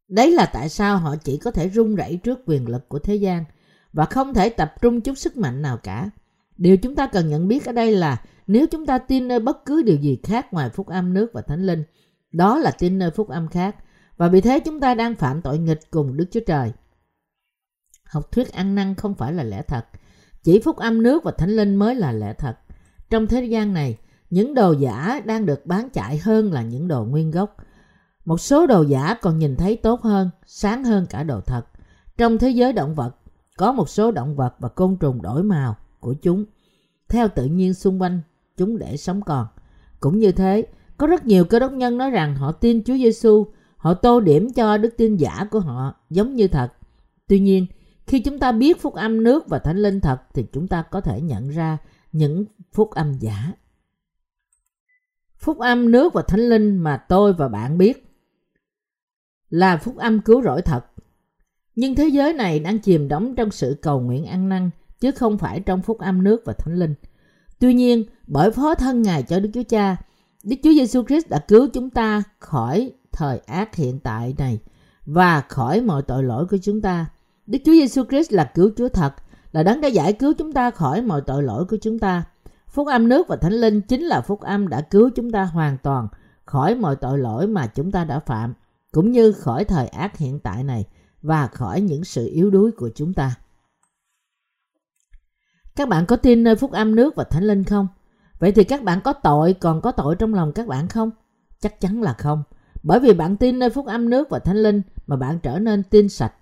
[0.09, 3.14] Đấy là tại sao họ chỉ có thể run rẩy trước quyền lực của thế
[3.14, 3.44] gian
[3.92, 6.11] và không thể tập trung chút sức mạnh nào cả.
[6.59, 9.64] Điều chúng ta cần nhận biết ở đây là nếu chúng ta tin nơi bất
[9.64, 11.85] cứ điều gì khác ngoài phúc âm nước và thánh linh,
[12.33, 13.77] đó là tin nơi phúc âm khác
[14.16, 16.73] và vì thế chúng ta đang phạm tội nghịch cùng Đức Chúa Trời.
[18.05, 19.87] Học thuyết ăn năn không phải là lẽ thật,
[20.42, 22.57] chỉ phúc âm nước và thánh linh mới là lẽ thật.
[23.11, 23.99] Trong thế gian này,
[24.31, 27.57] những đồ giả đang được bán chạy hơn là những đồ nguyên gốc.
[28.25, 31.62] Một số đồ giả còn nhìn thấy tốt hơn, sáng hơn cả đồ thật.
[32.16, 33.16] Trong thế giới động vật,
[33.57, 36.45] có một số động vật và côn trùng đổi màu của chúng
[37.09, 38.21] theo tự nhiên xung quanh
[38.57, 39.47] chúng để sống còn.
[40.01, 43.47] Cũng như thế, có rất nhiều cơ đốc nhân nói rằng họ tin Chúa Giêsu,
[43.77, 46.73] họ tô điểm cho đức tin giả của họ giống như thật.
[47.27, 47.67] Tuy nhiên,
[48.07, 51.01] khi chúng ta biết phúc âm nước và thánh linh thật thì chúng ta có
[51.01, 51.79] thể nhận ra
[52.13, 53.53] những phúc âm giả.
[55.39, 58.05] Phúc âm nước và thánh linh mà tôi và bạn biết
[59.51, 60.85] là phúc âm cứu rỗi thật.
[61.75, 65.39] Nhưng thế giới này đang chìm đắm trong sự cầu nguyện ăn năn chứ không
[65.39, 66.95] phải trong phúc âm nước và thánh linh.
[67.59, 69.97] Tuy nhiên, bởi phó thân Ngài cho Đức Chúa Cha,
[70.45, 74.59] Đức Chúa Giêsu Christ đã cứu chúng ta khỏi thời ác hiện tại này
[75.07, 77.07] và khỏi mọi tội lỗi của chúng ta.
[77.47, 79.15] Đức Chúa Giêsu Christ là cứu Chúa thật,
[79.53, 82.25] là đấng đã giải cứu chúng ta khỏi mọi tội lỗi của chúng ta.
[82.69, 85.79] Phúc âm nước và thánh linh chính là phúc âm đã cứu chúng ta hoàn
[85.79, 86.09] toàn
[86.45, 88.55] khỏi mọi tội lỗi mà chúng ta đã phạm,
[88.93, 90.85] cũng như khỏi thời ác hiện tại này
[91.23, 93.35] và khỏi những sự yếu đuối của chúng ta.
[95.79, 97.88] Các bạn có tin nơi phúc âm nước và thánh linh không?
[98.38, 101.11] Vậy thì các bạn có tội còn có tội trong lòng các bạn không?
[101.61, 102.43] Chắc chắn là không.
[102.83, 105.83] Bởi vì bạn tin nơi phúc âm nước và thánh linh mà bạn trở nên
[105.83, 106.33] tin sạch.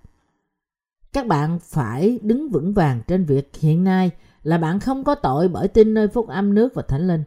[1.13, 4.11] Các bạn phải đứng vững vàng trên việc hiện nay
[4.43, 7.23] là bạn không có tội bởi tin nơi phúc âm nước và thánh linh.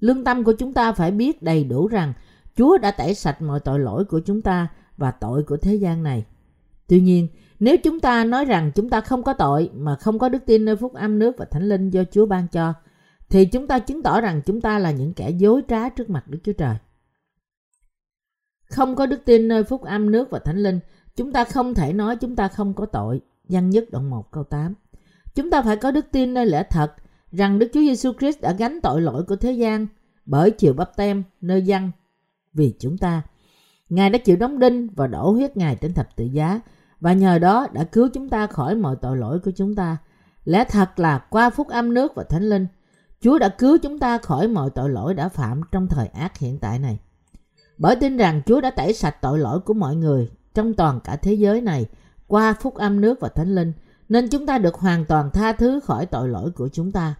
[0.00, 2.12] Lương tâm của chúng ta phải biết đầy đủ rằng
[2.56, 6.02] Chúa đã tẩy sạch mọi tội lỗi của chúng ta và tội của thế gian
[6.02, 6.24] này.
[6.86, 7.28] Tuy nhiên,
[7.62, 10.64] nếu chúng ta nói rằng chúng ta không có tội mà không có đức tin
[10.64, 12.74] nơi phúc âm nước và thánh linh do Chúa ban cho,
[13.28, 16.28] thì chúng ta chứng tỏ rằng chúng ta là những kẻ dối trá trước mặt
[16.28, 16.76] Đức Chúa Trời.
[18.64, 20.80] Không có đức tin nơi phúc âm nước và thánh linh,
[21.16, 23.20] chúng ta không thể nói chúng ta không có tội.
[23.48, 24.74] Văn nhất đoạn 1 câu 8.
[25.34, 26.92] Chúng ta phải có đức tin nơi lẽ thật
[27.32, 29.86] rằng Đức Chúa Giêsu Christ đã gánh tội lỗi của thế gian
[30.26, 31.90] bởi chịu bắp tem nơi dân
[32.52, 33.22] vì chúng ta.
[33.88, 36.60] Ngài đã chịu đóng đinh và đổ huyết Ngài trên thập tự giá
[37.02, 39.96] và nhờ đó đã cứu chúng ta khỏi mọi tội lỗi của chúng ta.
[40.44, 42.66] Lẽ thật là qua phúc âm nước và thánh linh,
[43.20, 46.58] Chúa đã cứu chúng ta khỏi mọi tội lỗi đã phạm trong thời ác hiện
[46.58, 46.98] tại này.
[47.78, 51.16] Bởi tin rằng Chúa đã tẩy sạch tội lỗi của mọi người trong toàn cả
[51.16, 51.86] thế giới này
[52.26, 53.72] qua phúc âm nước và thánh linh,
[54.08, 57.14] nên chúng ta được hoàn toàn tha thứ khỏi tội lỗi của chúng ta.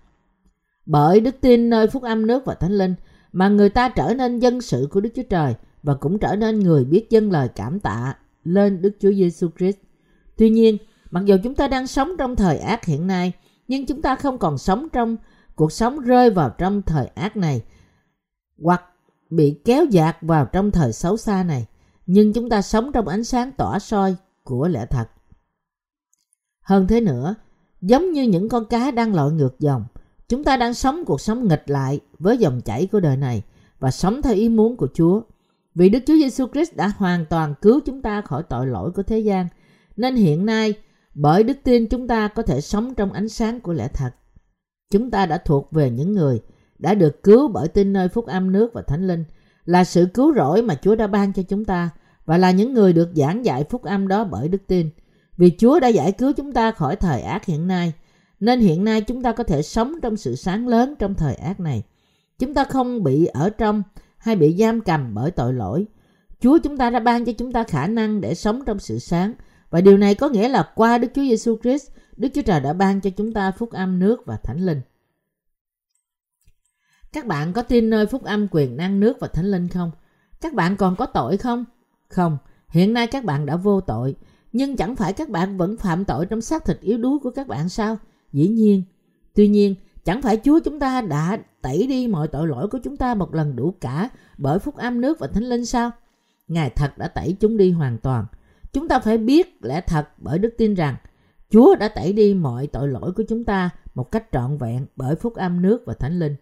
[0.87, 2.95] Bởi đức tin nơi phúc âm nước và thánh linh
[3.33, 6.61] mà người ta trở nên dân sự của Đức Chúa Trời và cũng trở nên
[6.61, 8.15] người biết dân lời cảm tạ
[8.45, 9.77] lên Đức Chúa Giêsu Christ.
[10.37, 10.79] Tuy nhiên,
[11.11, 13.33] mặc dù chúng ta đang sống trong thời ác hiện nay,
[13.69, 15.17] nhưng chúng ta không còn sống trong
[15.55, 17.63] cuộc sống rơi vào trong thời ác này
[18.63, 18.83] hoặc
[19.31, 21.67] bị kéo dạt vào trong thời xấu xa này,
[22.07, 25.09] nhưng chúng ta sống trong ánh sáng tỏa soi của lẽ thật.
[26.63, 27.35] Hơn thế nữa,
[27.81, 29.85] giống như những con cá đang lội ngược dòng,
[30.29, 33.43] chúng ta đang sống cuộc sống nghịch lại với dòng chảy của đời này
[33.79, 35.21] và sống theo ý muốn của Chúa.
[35.75, 39.03] Vì Đức Chúa Giêsu Christ đã hoàn toàn cứu chúng ta khỏi tội lỗi của
[39.03, 39.49] thế gian,
[39.97, 40.75] nên hiện nay
[41.15, 44.11] bởi đức tin chúng ta có thể sống trong ánh sáng của lẽ thật.
[44.91, 46.41] Chúng ta đã thuộc về những người
[46.79, 49.25] đã được cứu bởi tin nơi phúc âm nước và thánh linh,
[49.65, 51.91] là sự cứu rỗi mà Chúa đã ban cho chúng ta
[52.25, 54.91] và là những người được giảng dạy phúc âm đó bởi đức tin.
[55.37, 57.93] Vì Chúa đã giải cứu chúng ta khỏi thời ác hiện nay,
[58.41, 61.61] nên hiện nay chúng ta có thể sống trong sự sáng lớn trong thời ác
[61.61, 61.83] này.
[62.39, 63.83] Chúng ta không bị ở trong
[64.23, 65.87] hay bị giam cầm bởi tội lỗi.
[66.41, 69.35] Chúa chúng ta đã ban cho chúng ta khả năng để sống trong sự sáng
[69.71, 72.73] và điều này có nghĩa là qua Đức Chúa Giêsu Christ, Đức Chúa Trời đã
[72.73, 74.81] ban cho chúng ta phúc âm nước và thánh linh.
[77.13, 79.91] Các bạn có tin nơi phúc âm quyền năng nước và thánh linh không?
[80.41, 81.65] Các bạn còn có tội không?
[82.09, 84.17] Không, hiện nay các bạn đã vô tội,
[84.53, 87.49] nhưng chẳng phải các bạn vẫn phạm tội trong xác thịt yếu đuối của các
[87.49, 87.97] bạn sao?
[88.33, 88.83] Dĩ nhiên.
[89.35, 92.97] Tuy nhiên, chẳng phải Chúa chúng ta đã tẩy đi mọi tội lỗi của chúng
[92.97, 95.91] ta một lần đủ cả bởi phúc âm nước và thánh linh sao?
[96.49, 98.27] Ngài thật đã tẩy chúng đi hoàn toàn.
[98.73, 100.97] Chúng ta phải biết lẽ thật bởi đức tin rằng
[101.51, 105.15] Chúa đã tẩy đi mọi tội lỗi của chúng ta một cách trọn vẹn bởi
[105.15, 106.37] phúc âm nước và thánh linh.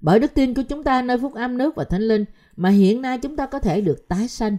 [0.00, 2.24] Bởi đức tin của chúng ta nơi phúc âm nước và thánh linh
[2.56, 4.56] mà hiện nay chúng ta có thể được tái sanh.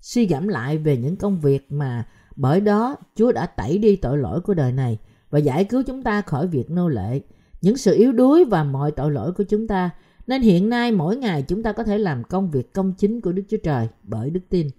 [0.00, 4.18] Suy gẫm lại về những công việc mà bởi đó Chúa đã tẩy đi tội
[4.18, 4.98] lỗi của đời này
[5.30, 7.20] và giải cứu chúng ta khỏi việc nô lệ,
[7.66, 9.90] những sự yếu đuối và mọi tội lỗi của chúng ta.
[10.26, 13.32] Nên hiện nay mỗi ngày chúng ta có thể làm công việc công chính của
[13.32, 14.70] Đức Chúa Trời bởi đức tin.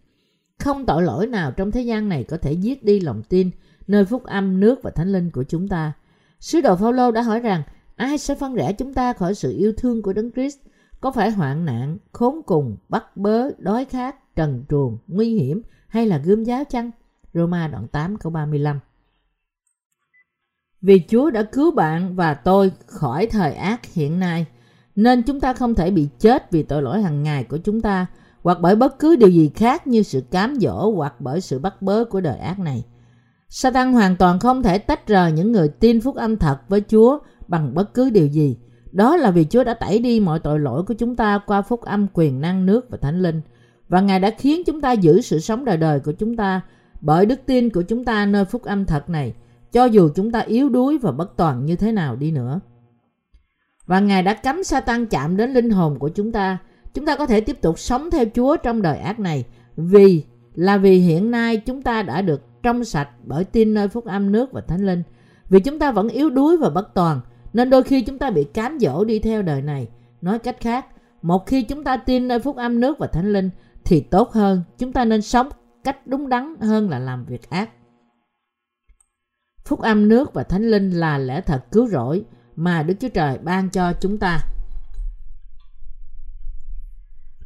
[0.59, 3.49] Không tội lỗi nào trong thế gian này có thể giết đi lòng tin
[3.87, 5.93] nơi phúc âm nước và thánh linh của chúng ta.
[6.39, 7.63] Sứ đồ Phaolô đã hỏi rằng
[7.95, 10.57] ai sẽ phân rẽ chúng ta khỏi sự yêu thương của Đấng Christ?
[11.01, 16.05] Có phải hoạn nạn, khốn cùng, bắt bớ, đói khát, trần truồng, nguy hiểm hay
[16.05, 16.91] là gươm giáo chăng?
[17.33, 18.79] Roma đoạn 8 câu 35
[20.87, 24.45] vì Chúa đã cứu bạn và tôi khỏi thời ác hiện nay,
[24.95, 28.05] nên chúng ta không thể bị chết vì tội lỗi hàng ngày của chúng ta
[28.43, 31.81] hoặc bởi bất cứ điều gì khác như sự cám dỗ hoặc bởi sự bắt
[31.81, 32.83] bớ của đời ác này.
[33.49, 37.19] Satan hoàn toàn không thể tách rời những người tin phúc âm thật với Chúa
[37.47, 38.57] bằng bất cứ điều gì.
[38.91, 41.81] Đó là vì Chúa đã tẩy đi mọi tội lỗi của chúng ta qua phúc
[41.81, 43.41] âm quyền năng nước và thánh linh.
[43.89, 46.61] Và Ngài đã khiến chúng ta giữ sự sống đời đời của chúng ta
[47.01, 49.33] bởi đức tin của chúng ta nơi phúc âm thật này,
[49.77, 52.59] cho dù chúng ta yếu đuối và bất toàn như thế nào đi nữa.
[53.85, 56.57] Và Ngài đã cấm Satan chạm đến linh hồn của chúng ta.
[56.93, 60.23] Chúng ta có thể tiếp tục sống theo Chúa trong đời ác này vì
[60.55, 64.31] là vì hiện nay chúng ta đã được trong sạch bởi tin nơi phúc âm
[64.31, 65.03] nước và thánh linh.
[65.49, 67.21] Vì chúng ta vẫn yếu đuối và bất toàn,
[67.53, 69.87] nên đôi khi chúng ta bị cám dỗ đi theo đời này.
[70.21, 70.85] Nói cách khác,
[71.21, 73.49] một khi chúng ta tin nơi phúc âm nước và thánh linh,
[73.85, 75.49] thì tốt hơn chúng ta nên sống
[75.83, 77.69] cách đúng đắn hơn là làm việc ác.
[79.67, 82.25] Phúc âm nước và thánh linh là lẽ thật cứu rỗi
[82.55, 84.39] mà Đức Chúa Trời ban cho chúng ta.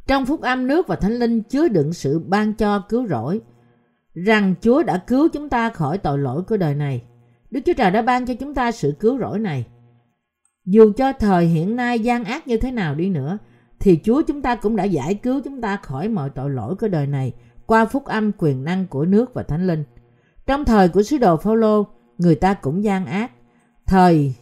[0.06, 3.40] Trong phúc âm nước và thánh linh chứa đựng sự ban cho cứu rỗi,
[4.14, 7.02] rằng Chúa đã cứu chúng ta khỏi tội lỗi của đời này.
[7.50, 9.66] Đức Chúa Trời đã ban cho chúng ta sự cứu rỗi này.
[10.64, 13.38] Dù cho thời hiện nay gian ác như thế nào đi nữa,
[13.80, 16.88] thì Chúa chúng ta cũng đã giải cứu chúng ta khỏi mọi tội lỗi của
[16.88, 17.32] đời này
[17.66, 19.84] qua phúc âm quyền năng của nước và thánh linh.
[20.46, 21.86] Trong thời của sứ đồ Phaolô,
[22.22, 23.32] người ta cũng gian ác.
[23.86, 24.34] Thời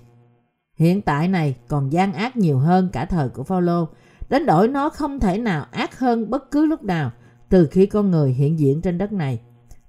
[0.75, 3.89] hiện tại này còn gian ác nhiều hơn cả thời của Phaolô,
[4.29, 7.11] đến đổi nó không thể nào ác hơn bất cứ lúc nào
[7.49, 9.41] từ khi con người hiện diện trên đất này.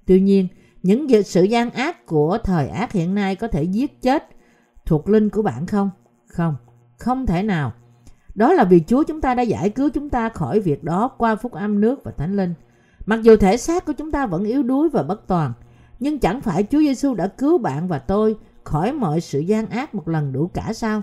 [0.06, 0.48] Tuy nhiên,
[0.82, 4.28] những sự gian ác của thời ác hiện nay có thể giết chết
[4.86, 5.90] thuộc linh của bạn không?
[6.26, 6.56] Không,
[6.98, 7.72] không thể nào.
[8.34, 11.36] Đó là vì Chúa chúng ta đã giải cứu chúng ta khỏi việc đó qua
[11.36, 12.54] phúc âm nước và thánh linh.
[13.06, 15.52] Mặc dù thể xác của chúng ta vẫn yếu đuối và bất toàn,
[16.02, 19.94] nhưng chẳng phải Chúa Giêsu đã cứu bạn và tôi khỏi mọi sự gian ác
[19.94, 21.02] một lần đủ cả sao?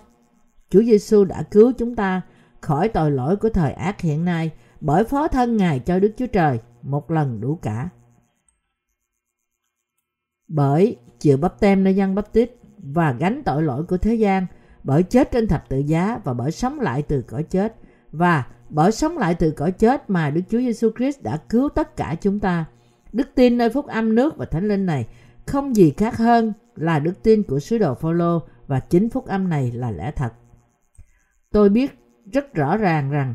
[0.69, 2.21] Chúa Giêsu đã cứu chúng ta
[2.61, 6.27] khỏi tội lỗi của thời ác hiện nay bởi phó thân Ngài cho Đức Chúa
[6.27, 7.89] Trời một lần đủ cả
[10.47, 14.45] bởi chịu bắp tem nơi dân bắp tít và gánh tội lỗi của thế gian
[14.83, 17.75] bởi chết trên thập tự giá và bởi sống lại từ cõi chết
[18.11, 21.95] và bởi sống lại từ cõi chết mà Đức Chúa Giêsu Christ đã cứu tất
[21.95, 22.65] cả chúng ta.
[23.13, 25.07] Đức tin nơi phúc âm nước và thánh linh này
[25.45, 29.49] không gì khác hơn là đức tin của sứ đồ Phaolô và chính phúc âm
[29.49, 30.33] này là lẽ thật.
[31.51, 31.99] Tôi biết
[32.33, 33.33] rất rõ ràng rằng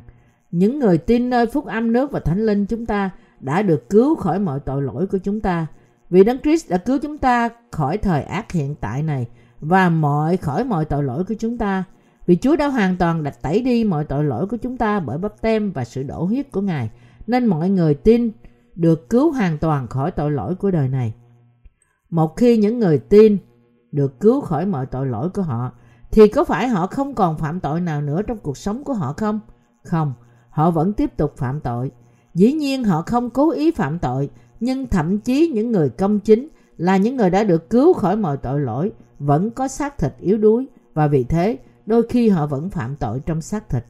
[0.50, 3.10] những người tin nơi phúc âm nước và thánh linh chúng ta
[3.40, 5.66] đã được cứu khỏi mọi tội lỗi của chúng ta
[6.10, 9.26] vì Đấng Christ đã cứu chúng ta khỏi thời ác hiện tại này
[9.60, 11.84] và mọi khỏi mọi tội lỗi của chúng ta.
[12.26, 15.18] Vì Chúa đã hoàn toàn đặt tẩy đi mọi tội lỗi của chúng ta bởi
[15.18, 16.90] bắp tem và sự đổ huyết của Ngài,
[17.26, 18.30] nên mọi người tin
[18.76, 21.14] được cứu hoàn toàn khỏi tội lỗi của đời này.
[22.10, 23.38] Một khi những người tin
[23.92, 25.72] được cứu khỏi mọi tội lỗi của họ,
[26.10, 29.12] thì có phải họ không còn phạm tội nào nữa trong cuộc sống của họ
[29.12, 29.40] không?
[29.82, 30.12] Không,
[30.50, 31.90] họ vẫn tiếp tục phạm tội.
[32.34, 36.48] Dĩ nhiên họ không cố ý phạm tội, nhưng thậm chí những người công chính
[36.76, 40.38] là những người đã được cứu khỏi mọi tội lỗi vẫn có xác thịt yếu
[40.38, 43.84] đuối và vì thế đôi khi họ vẫn phạm tội trong xác thịt.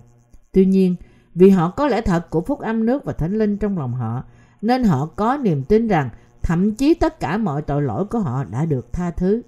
[0.53, 0.97] Tuy nhiên,
[1.35, 4.25] vì họ có lẽ thật của phúc âm nước và thánh linh trong lòng họ,
[4.67, 6.11] nên họ có niềm tin rằng
[6.43, 9.43] thậm chí tất cả mọi tội lỗi của họ đã được tha thứ.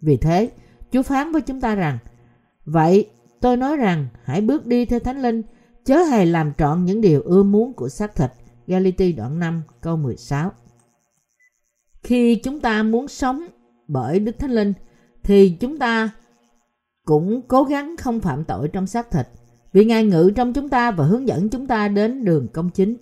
[0.00, 0.50] Vì thế,
[0.92, 1.98] Chúa phán với chúng ta rằng,
[2.64, 5.42] Vậy tôi nói rằng hãy bước đi theo thánh linh,
[5.84, 8.30] chớ hề làm trọn những điều ưa muốn của xác thịt.
[8.66, 10.52] Galati đoạn 5 câu 16
[12.02, 13.46] khi chúng ta muốn sống
[13.88, 14.72] bởi Đức Thánh Linh
[15.22, 16.10] thì chúng ta
[17.04, 19.26] cũng cố gắng không phạm tội trong xác thịt
[19.72, 22.96] vì Ngài ngự trong chúng ta và hướng dẫn chúng ta đến đường công chính.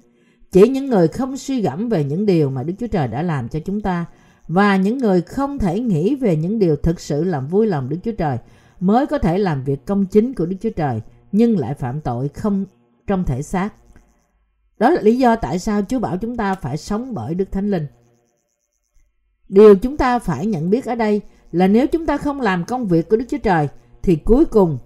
[0.52, 3.48] Chỉ những người không suy gẫm về những điều mà Đức Chúa Trời đã làm
[3.48, 4.06] cho chúng ta,
[4.48, 7.96] và những người không thể nghĩ về những điều thực sự làm vui lòng Đức
[8.04, 8.38] Chúa Trời
[8.80, 11.00] mới có thể làm việc công chính của Đức Chúa Trời,
[11.32, 12.64] nhưng lại phạm tội không
[13.06, 13.74] trong thể xác.
[14.78, 17.70] Đó là lý do tại sao Chúa bảo chúng ta phải sống bởi Đức Thánh
[17.70, 17.86] Linh.
[19.48, 21.20] Điều chúng ta phải nhận biết ở đây
[21.52, 23.68] là nếu chúng ta không làm công việc của Đức Chúa Trời,
[24.02, 24.78] thì cuối cùng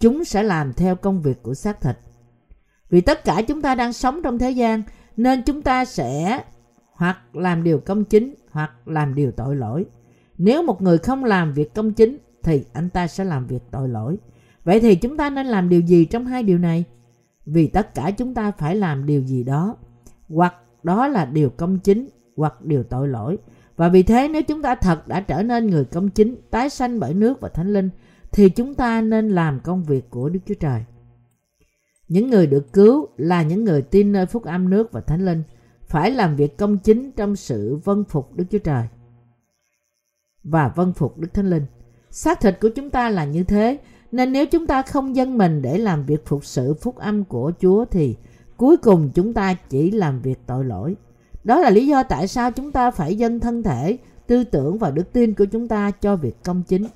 [0.00, 1.96] chúng sẽ làm theo công việc của xác thịt.
[2.92, 4.82] Vì tất cả chúng ta đang sống trong thế gian
[5.16, 6.42] nên chúng ta sẽ
[6.92, 9.84] hoặc làm điều công chính hoặc làm điều tội lỗi.
[10.38, 13.88] Nếu một người không làm việc công chính thì anh ta sẽ làm việc tội
[13.88, 14.18] lỗi.
[14.64, 16.84] Vậy thì chúng ta nên làm điều gì trong hai điều này?
[17.46, 19.76] Vì tất cả chúng ta phải làm điều gì đó
[20.28, 23.38] hoặc đó là điều công chính hoặc điều tội lỗi.
[23.76, 27.00] Và vì thế nếu chúng ta thật đã trở nên người công chính, tái sanh
[27.00, 27.90] bởi nước và thánh linh,
[28.32, 30.84] thì chúng ta nên làm công việc của Đức Chúa Trời.
[32.08, 35.42] Những người được cứu là những người tin nơi phúc âm nước và thánh linh,
[35.86, 38.88] phải làm việc công chính trong sự vân phục Đức Chúa Trời
[40.44, 41.66] và vân phục Đức Thánh Linh.
[42.10, 43.78] Xác thịt của chúng ta là như thế,
[44.12, 47.52] nên nếu chúng ta không dân mình để làm việc phục sự phúc âm của
[47.60, 48.16] Chúa thì
[48.56, 50.96] cuối cùng chúng ta chỉ làm việc tội lỗi.
[51.44, 54.90] Đó là lý do tại sao chúng ta phải dâng thân thể, tư tưởng và
[54.90, 56.86] đức tin của chúng ta cho việc công chính.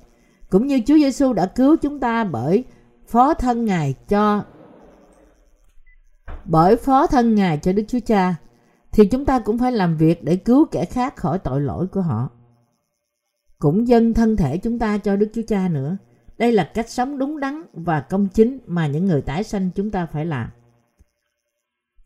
[0.49, 2.63] Cũng như Chúa Giêsu đã cứu chúng ta bởi
[3.07, 4.43] phó thân Ngài cho
[6.47, 8.35] bởi phó thân Ngài cho Đức Chúa Cha
[8.91, 12.01] thì chúng ta cũng phải làm việc để cứu kẻ khác khỏi tội lỗi của
[12.01, 12.29] họ.
[13.59, 15.97] Cũng dâng thân thể chúng ta cho Đức Chúa Cha nữa.
[16.37, 19.91] Đây là cách sống đúng đắn và công chính mà những người tái sanh chúng
[19.91, 20.49] ta phải làm.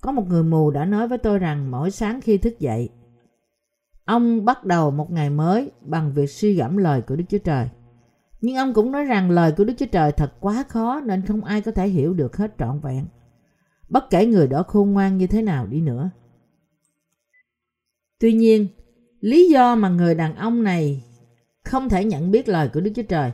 [0.01, 2.89] Có một người mù đã nói với tôi rằng mỗi sáng khi thức dậy,
[4.05, 7.69] ông bắt đầu một ngày mới bằng việc suy gẫm lời của Đức Chúa Trời.
[8.41, 11.43] Nhưng ông cũng nói rằng lời của Đức Chúa Trời thật quá khó nên không
[11.43, 13.05] ai có thể hiểu được hết trọn vẹn.
[13.91, 16.09] Bất kể người đó khôn ngoan như thế nào đi nữa.
[18.19, 18.67] Tuy nhiên,
[19.19, 21.03] lý do mà người đàn ông này
[21.63, 23.31] không thể nhận biết lời của Đức Chúa Trời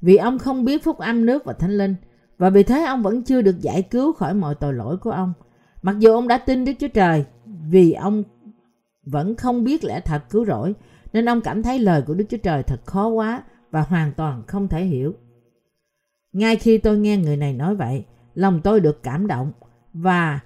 [0.00, 1.94] vì ông không biết phúc âm nước và thánh linh
[2.38, 5.32] và vì thế ông vẫn chưa được giải cứu khỏi mọi tội lỗi của ông.
[5.82, 7.24] Mặc dù ông đã tin Đức Chúa Trời
[7.70, 8.22] vì ông
[9.02, 10.74] vẫn không biết lẽ thật cứu rỗi
[11.12, 14.42] nên ông cảm thấy lời của Đức Chúa Trời thật khó quá và hoàn toàn
[14.46, 15.14] không thể hiểu.
[16.32, 18.04] Ngay khi tôi nghe người này nói vậy,
[18.34, 19.52] lòng tôi được cảm động
[19.94, 20.40] và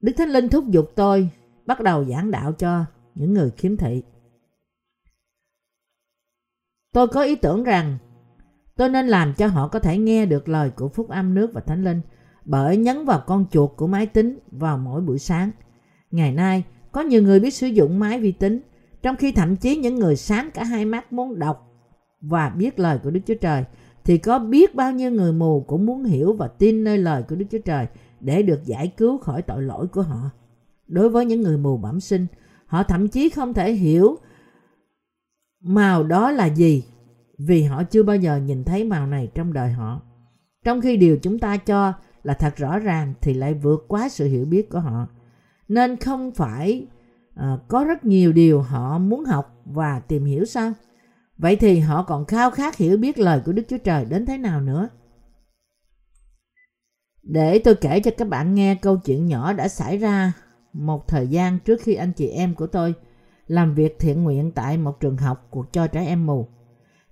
[0.00, 1.28] Đức Thánh Linh thúc giục tôi
[1.66, 4.02] bắt đầu giảng đạo cho những người khiếm thị.
[6.92, 7.98] Tôi có ý tưởng rằng
[8.76, 11.60] tôi nên làm cho họ có thể nghe được lời của Phúc Âm nước và
[11.60, 12.00] Thánh Linh
[12.44, 15.50] bởi nhấn vào con chuột của máy tính vào mỗi buổi sáng.
[16.10, 18.60] Ngày nay, có nhiều người biết sử dụng máy vi tính,
[19.02, 21.70] trong khi thậm chí những người sáng cả hai mắt muốn đọc
[22.20, 23.64] và biết lời của Đức Chúa Trời,
[24.04, 27.36] thì có biết bao nhiêu người mù cũng muốn hiểu và tin nơi lời của
[27.36, 27.86] Đức Chúa Trời
[28.20, 30.30] để được giải cứu khỏi tội lỗi của họ.
[30.86, 32.26] Đối với những người mù bẩm sinh,
[32.66, 34.18] họ thậm chí không thể hiểu
[35.60, 36.84] màu đó là gì
[37.38, 40.00] vì họ chưa bao giờ nhìn thấy màu này trong đời họ.
[40.64, 44.26] Trong khi điều chúng ta cho là thật rõ ràng thì lại vượt quá sự
[44.26, 45.06] hiểu biết của họ.
[45.68, 46.86] Nên không phải
[47.34, 50.72] à, có rất nhiều điều họ muốn học và tìm hiểu sao?
[51.38, 54.38] Vậy thì họ còn khao khát hiểu biết lời của Đức Chúa Trời đến thế
[54.38, 54.88] nào nữa?
[57.22, 60.32] Để tôi kể cho các bạn nghe câu chuyện nhỏ đã xảy ra
[60.72, 62.94] một thời gian trước khi anh chị em của tôi
[63.46, 66.46] làm việc thiện nguyện tại một trường học của cho trẻ em mù.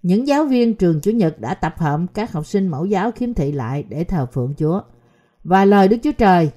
[0.02, 3.34] Những giáo viên trường Chủ nhật đã tập hợp các học sinh mẫu giáo khiếm
[3.34, 4.80] thị lại để thờ phượng Chúa.
[5.44, 6.50] Và lời Đức Chúa Trời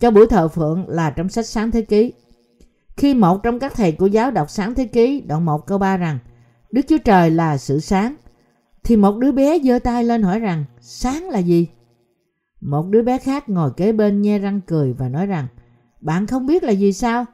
[0.00, 2.12] cho buổi thờ phượng là trong sách Sáng Thế Ký.
[2.96, 5.96] Khi một trong các thầy của giáo đọc Sáng Thế Ký đoạn 1 câu 3
[5.96, 6.18] rằng
[6.70, 8.14] Đức Chúa Trời là sự sáng,
[8.84, 11.68] thì một đứa bé giơ tay lên hỏi rằng sáng là gì?
[12.60, 15.46] Một đứa bé khác ngồi kế bên nhe răng cười và nói rằng
[16.00, 17.24] bạn không biết là gì sao?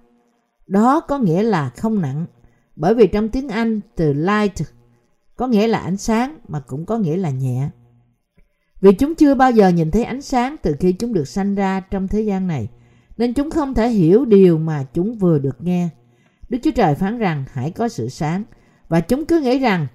[0.66, 2.26] Đó có nghĩa là không nặng,
[2.76, 4.54] bởi vì trong tiếng Anh từ light
[5.36, 7.68] có nghĩa là ánh sáng mà cũng có nghĩa là nhẹ.
[8.80, 11.80] Vì chúng chưa bao giờ nhìn thấy ánh sáng từ khi chúng được sanh ra
[11.80, 12.68] trong thế gian này,
[13.16, 15.88] nên chúng không thể hiểu điều mà chúng vừa được nghe.
[16.48, 18.44] Đức Chúa Trời phán rằng hãy có sự sáng,
[18.88, 19.86] và chúng cứ nghĩ rằng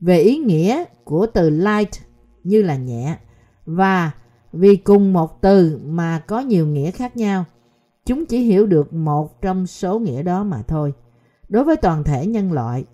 [0.00, 1.90] về ý nghĩa của từ light
[2.44, 3.16] như là nhẹ,
[3.66, 4.10] và
[4.56, 7.44] vì cùng một từ mà có nhiều nghĩa khác nhau,
[8.06, 10.92] chúng chỉ hiểu được một trong số nghĩa đó mà thôi.
[11.48, 12.84] Đối với toàn thể nhân loại,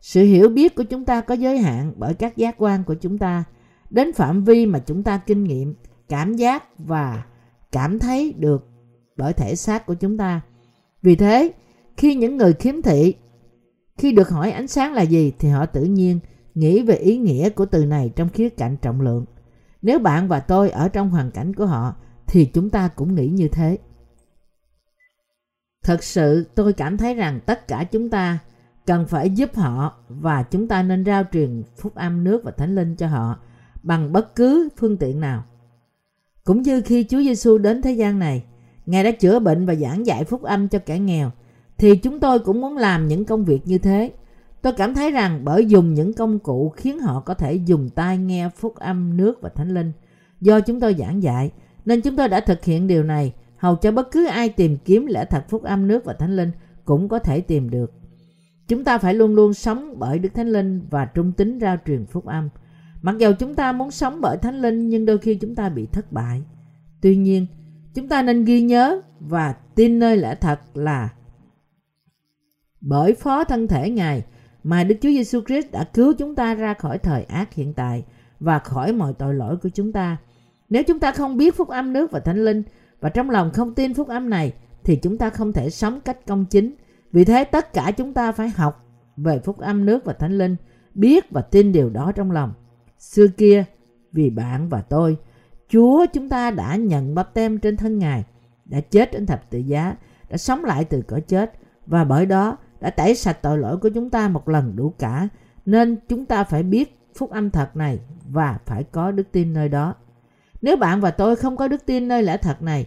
[0.00, 3.18] sự hiểu biết của chúng ta có giới hạn bởi các giác quan của chúng
[3.18, 3.44] ta
[3.90, 5.74] đến phạm vi mà chúng ta kinh nghiệm,
[6.08, 7.24] cảm giác và
[7.72, 8.68] cảm thấy được
[9.16, 10.40] bởi thể xác của chúng ta.
[11.02, 11.52] Vì thế,
[11.96, 13.14] khi những người khiếm thị
[13.98, 16.20] khi được hỏi ánh sáng là gì thì họ tự nhiên
[16.54, 19.24] nghĩ về ý nghĩa của từ này trong khía cạnh trọng lượng.
[19.82, 21.94] Nếu bạn và tôi ở trong hoàn cảnh của họ
[22.26, 23.78] thì chúng ta cũng nghĩ như thế.
[25.82, 28.38] Thật sự tôi cảm thấy rằng tất cả chúng ta
[28.86, 32.74] cần phải giúp họ và chúng ta nên rao truyền phúc âm nước và thánh
[32.74, 33.38] linh cho họ
[33.82, 35.44] bằng bất cứ phương tiện nào.
[36.44, 38.44] Cũng như khi Chúa Giêsu đến thế gian này,
[38.86, 41.30] Ngài đã chữa bệnh và giảng dạy phúc âm cho kẻ nghèo,
[41.78, 44.12] thì chúng tôi cũng muốn làm những công việc như thế.
[44.62, 48.18] Tôi cảm thấy rằng bởi dùng những công cụ khiến họ có thể dùng tai
[48.18, 49.92] nghe phúc âm nước và thánh linh
[50.40, 51.50] do chúng tôi giảng dạy,
[51.84, 55.06] nên chúng tôi đã thực hiện điều này hầu cho bất cứ ai tìm kiếm
[55.06, 56.50] lẽ thật phúc âm nước và thánh linh
[56.84, 57.92] cũng có thể tìm được.
[58.68, 62.06] Chúng ta phải luôn luôn sống bởi Đức Thánh Linh và trung tín rao truyền
[62.06, 62.48] phúc âm.
[63.02, 65.86] Mặc dù chúng ta muốn sống bởi Thánh Linh nhưng đôi khi chúng ta bị
[65.86, 66.42] thất bại.
[67.00, 67.46] Tuy nhiên,
[67.94, 71.08] chúng ta nên ghi nhớ và tin nơi lẽ thật là
[72.80, 74.22] bởi phó thân thể Ngài
[74.64, 78.04] mà Đức Chúa Giêsu Christ đã cứu chúng ta ra khỏi thời ác hiện tại
[78.40, 80.16] và khỏi mọi tội lỗi của chúng ta.
[80.68, 82.62] Nếu chúng ta không biết phúc âm nước và thánh linh
[83.00, 84.52] và trong lòng không tin phúc âm này
[84.84, 86.74] thì chúng ta không thể sống cách công chính.
[87.12, 88.86] Vì thế tất cả chúng ta phải học
[89.16, 90.56] về phúc âm nước và thánh linh,
[90.94, 92.52] biết và tin điều đó trong lòng.
[92.98, 93.64] Xưa kia,
[94.12, 95.16] vì bạn và tôi,
[95.68, 98.24] Chúa chúng ta đã nhận bắp tem trên thân Ngài,
[98.64, 99.96] đã chết trên thập tự giá,
[100.30, 101.52] đã sống lại từ cõi chết
[101.86, 105.28] và bởi đó đã tẩy sạch tội lỗi của chúng ta một lần đủ cả.
[105.66, 109.68] Nên chúng ta phải biết phúc âm thật này và phải có đức tin nơi
[109.68, 109.94] đó.
[110.62, 112.86] Nếu bạn và tôi không có đức tin nơi lẽ thật này,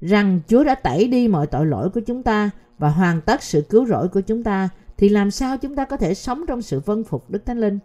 [0.00, 3.60] rằng Chúa đã tẩy đi mọi tội lỗi của chúng ta và hoàn tất sự
[3.68, 6.80] cứu rỗi của chúng ta, thì làm sao chúng ta có thể sống trong sự
[6.80, 7.78] vân phục Đức Thánh Linh?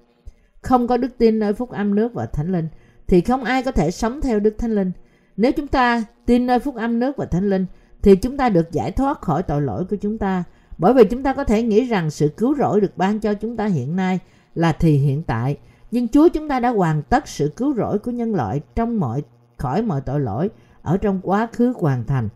[0.62, 2.68] Không có đức tin nơi phúc âm nước và Thánh Linh,
[3.08, 4.92] thì không ai có thể sống theo Đức Thánh Linh.
[5.38, 7.66] Nếu chúng ta tin nơi phúc âm nước và Thánh Linh,
[8.02, 10.44] thì chúng ta được giải thoát khỏi tội lỗi của chúng ta.
[10.82, 13.58] Bởi vì chúng ta có thể nghĩ rằng sự cứu rỗi được ban cho chúng
[13.58, 14.20] ta hiện nay
[14.56, 15.58] là thì hiện tại,
[15.92, 19.24] nhưng Chúa chúng ta đã hoàn tất sự cứu rỗi của nhân loại trong mọi
[19.58, 20.50] khỏi mọi tội lỗi
[20.82, 22.30] ở trong quá khứ hoàn thành.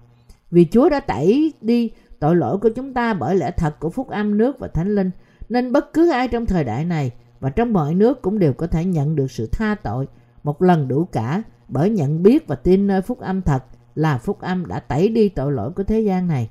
[0.52, 4.10] Vì Chúa đã tẩy đi tội lỗi của chúng ta bởi lẽ thật của phúc
[4.10, 5.12] âm nước và thánh linh,
[5.50, 8.68] nên bất cứ ai trong thời đại này và trong mọi nước cũng đều có
[8.68, 10.08] thể nhận được sự tha tội
[10.44, 13.64] một lần đủ cả bởi nhận biết và tin nơi phúc âm thật
[13.96, 16.50] là phúc âm đã tẩy đi tội lỗi của thế gian này.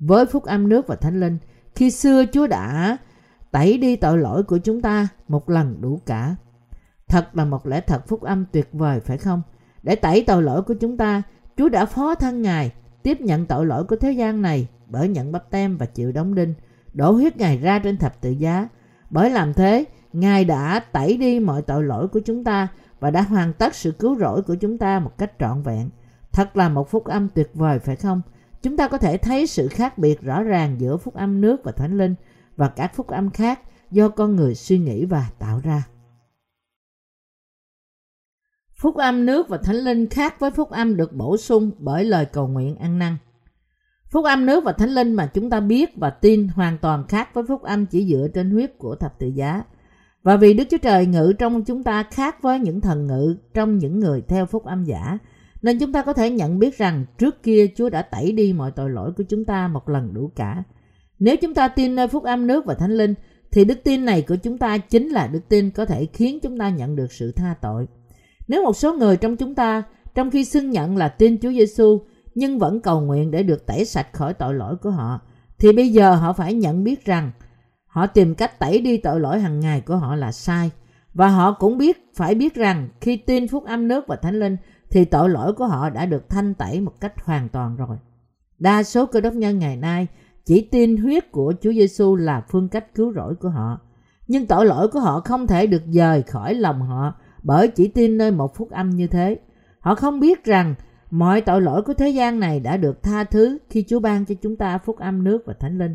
[0.00, 1.38] Với phúc âm nước và thánh linh,
[1.74, 2.96] khi xưa Chúa đã
[3.50, 6.36] tẩy đi tội lỗi của chúng ta một lần đủ cả.
[7.08, 9.42] Thật là một lẽ thật phúc âm tuyệt vời phải không?
[9.82, 11.22] Để tẩy tội lỗi của chúng ta,
[11.56, 12.72] Chúa đã phó thân Ngài
[13.02, 16.34] tiếp nhận tội lỗi của thế gian này bởi nhận bắp tem và chịu đóng
[16.34, 16.54] đinh,
[16.92, 18.68] đổ huyết Ngài ra trên thập tự giá.
[19.10, 22.68] Bởi làm thế, Ngài đã tẩy đi mọi tội lỗi của chúng ta
[23.00, 25.90] và đã hoàn tất sự cứu rỗi của chúng ta một cách trọn vẹn.
[26.32, 28.22] Thật là một phúc âm tuyệt vời phải không?
[28.62, 31.72] Chúng ta có thể thấy sự khác biệt rõ ràng giữa phúc âm nước và
[31.72, 32.14] thánh linh
[32.56, 35.86] và các phúc âm khác do con người suy nghĩ và tạo ra.
[38.80, 42.24] Phúc âm nước và thánh linh khác với phúc âm được bổ sung bởi lời
[42.24, 43.16] cầu nguyện ăn năn.
[44.10, 47.34] Phúc âm nước và thánh linh mà chúng ta biết và tin hoàn toàn khác
[47.34, 49.62] với phúc âm chỉ dựa trên huyết của thập tự giá.
[50.22, 53.78] Và vì Đức Chúa Trời ngự trong chúng ta khác với những thần ngự trong
[53.78, 55.18] những người theo phúc âm giả,
[55.62, 58.70] nên chúng ta có thể nhận biết rằng trước kia Chúa đã tẩy đi mọi
[58.70, 60.62] tội lỗi của chúng ta một lần đủ cả.
[61.18, 63.14] Nếu chúng ta tin nơi phúc âm nước và thánh linh,
[63.52, 66.58] thì đức tin này của chúng ta chính là đức tin có thể khiến chúng
[66.58, 67.86] ta nhận được sự tha tội.
[68.48, 69.82] Nếu một số người trong chúng ta,
[70.14, 72.00] trong khi xưng nhận là tin Chúa Giêsu
[72.34, 75.20] nhưng vẫn cầu nguyện để được tẩy sạch khỏi tội lỗi của họ,
[75.58, 77.30] thì bây giờ họ phải nhận biết rằng
[77.86, 80.70] họ tìm cách tẩy đi tội lỗi hàng ngày của họ là sai.
[81.14, 84.56] Và họ cũng biết phải biết rằng khi tin phúc âm nước và thánh linh
[84.90, 87.96] thì tội lỗi của họ đã được thanh tẩy một cách hoàn toàn rồi.
[88.58, 90.06] Đa số cơ đốc nhân ngày nay
[90.44, 93.80] chỉ tin huyết của Chúa Giêsu là phương cách cứu rỗi của họ.
[94.28, 98.18] Nhưng tội lỗi của họ không thể được dời khỏi lòng họ bởi chỉ tin
[98.18, 99.38] nơi một phúc âm như thế.
[99.80, 100.74] Họ không biết rằng
[101.10, 104.34] mọi tội lỗi của thế gian này đã được tha thứ khi Chúa ban cho
[104.42, 105.94] chúng ta phúc âm nước và thánh linh.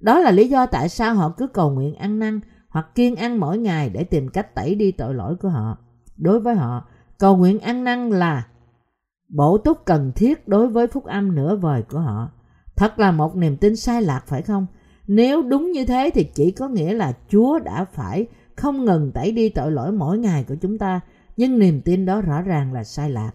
[0.00, 3.40] Đó là lý do tại sao họ cứ cầu nguyện ăn năn hoặc kiên ăn
[3.40, 5.78] mỗi ngày để tìm cách tẩy đi tội lỗi của họ.
[6.16, 6.88] Đối với họ,
[7.24, 8.46] cầu nguyện ăn năn là
[9.28, 12.30] bổ túc cần thiết đối với phúc âm nửa vời của họ.
[12.76, 14.66] Thật là một niềm tin sai lạc phải không?
[15.06, 19.32] Nếu đúng như thế thì chỉ có nghĩa là Chúa đã phải không ngừng tẩy
[19.32, 21.00] đi tội lỗi mỗi ngày của chúng ta,
[21.36, 23.32] nhưng niềm tin đó rõ ràng là sai lạc.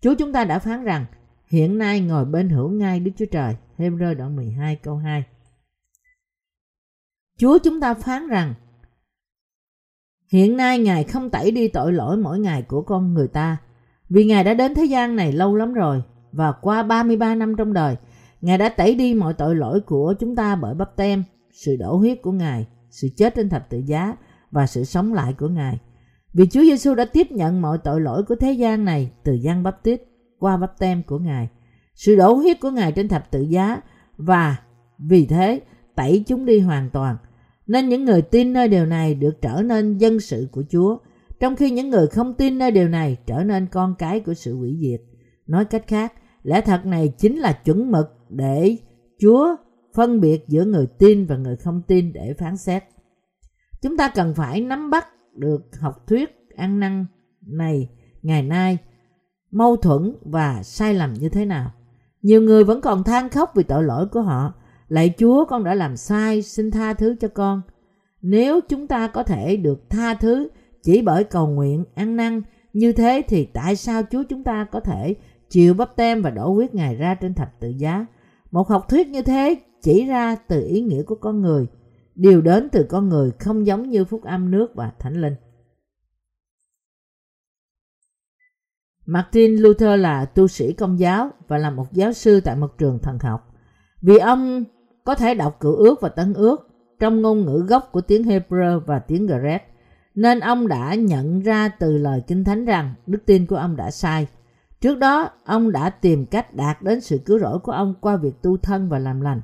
[0.00, 1.06] Chúa chúng ta đã phán rằng,
[1.46, 3.56] hiện nay ngồi bên hữu ngai Đức Chúa Trời.
[3.78, 5.24] Hebrew đoạn 12 câu 2.
[7.38, 8.54] Chúa chúng ta phán rằng,
[10.34, 13.56] hiện nay Ngài không tẩy đi tội lỗi mỗi ngày của con người ta,
[14.10, 17.72] vì Ngài đã đến thế gian này lâu lắm rồi, và qua 33 năm trong
[17.72, 17.96] đời,
[18.40, 21.96] Ngài đã tẩy đi mọi tội lỗi của chúng ta bởi bắp tem, sự đổ
[21.96, 24.16] huyết của Ngài, sự chết trên thập tự giá
[24.50, 25.78] và sự sống lại của Ngài.
[26.32, 29.62] Vì Chúa Giêsu đã tiếp nhận mọi tội lỗi của thế gian này từ gian
[29.62, 30.02] bắp tít
[30.38, 31.48] qua bắp tem của Ngài,
[31.94, 33.80] sự đổ huyết của Ngài trên thập tự giá
[34.16, 34.56] và
[34.98, 35.60] vì thế
[35.94, 37.16] tẩy chúng đi hoàn toàn.
[37.66, 40.98] Nên những người tin nơi điều này được trở nên dân sự của Chúa,
[41.40, 44.56] trong khi những người không tin nơi điều này trở nên con cái của sự
[44.56, 45.00] hủy diệt.
[45.46, 46.12] Nói cách khác,
[46.42, 48.76] lẽ thật này chính là chuẩn mực để
[49.18, 49.56] Chúa
[49.94, 52.84] phân biệt giữa người tin và người không tin để phán xét.
[53.82, 55.06] Chúng ta cần phải nắm bắt
[55.36, 57.06] được học thuyết ăn năn
[57.46, 57.88] này
[58.22, 58.78] ngày nay
[59.50, 61.70] mâu thuẫn và sai lầm như thế nào.
[62.22, 64.52] Nhiều người vẫn còn than khóc vì tội lỗi của họ.
[64.88, 67.62] Lạy Chúa con đã làm sai, xin tha thứ cho con.
[68.22, 70.48] Nếu chúng ta có thể được tha thứ
[70.82, 74.80] chỉ bởi cầu nguyện, ăn năn như thế thì tại sao Chúa chúng ta có
[74.80, 75.16] thể
[75.50, 78.06] chịu bắp tem và đổ huyết Ngài ra trên thập tự giá?
[78.50, 81.66] Một học thuyết như thế chỉ ra từ ý nghĩa của con người,
[82.14, 85.34] điều đến từ con người không giống như phúc âm nước và thánh linh.
[89.06, 92.98] Martin Luther là tu sĩ công giáo và là một giáo sư tại một trường
[92.98, 93.54] thần học.
[94.00, 94.64] Vì ông
[95.04, 96.68] có thể đọc cựu ước và tân ước
[97.00, 99.62] trong ngôn ngữ gốc của tiếng Hebrew và tiếng Gret,
[100.14, 103.90] nên ông đã nhận ra từ lời Kinh Thánh rằng đức tin của ông đã
[103.90, 104.26] sai.
[104.80, 108.42] Trước đó, ông đã tìm cách đạt đến sự cứu rỗi của ông qua việc
[108.42, 109.40] tu thân và làm lành.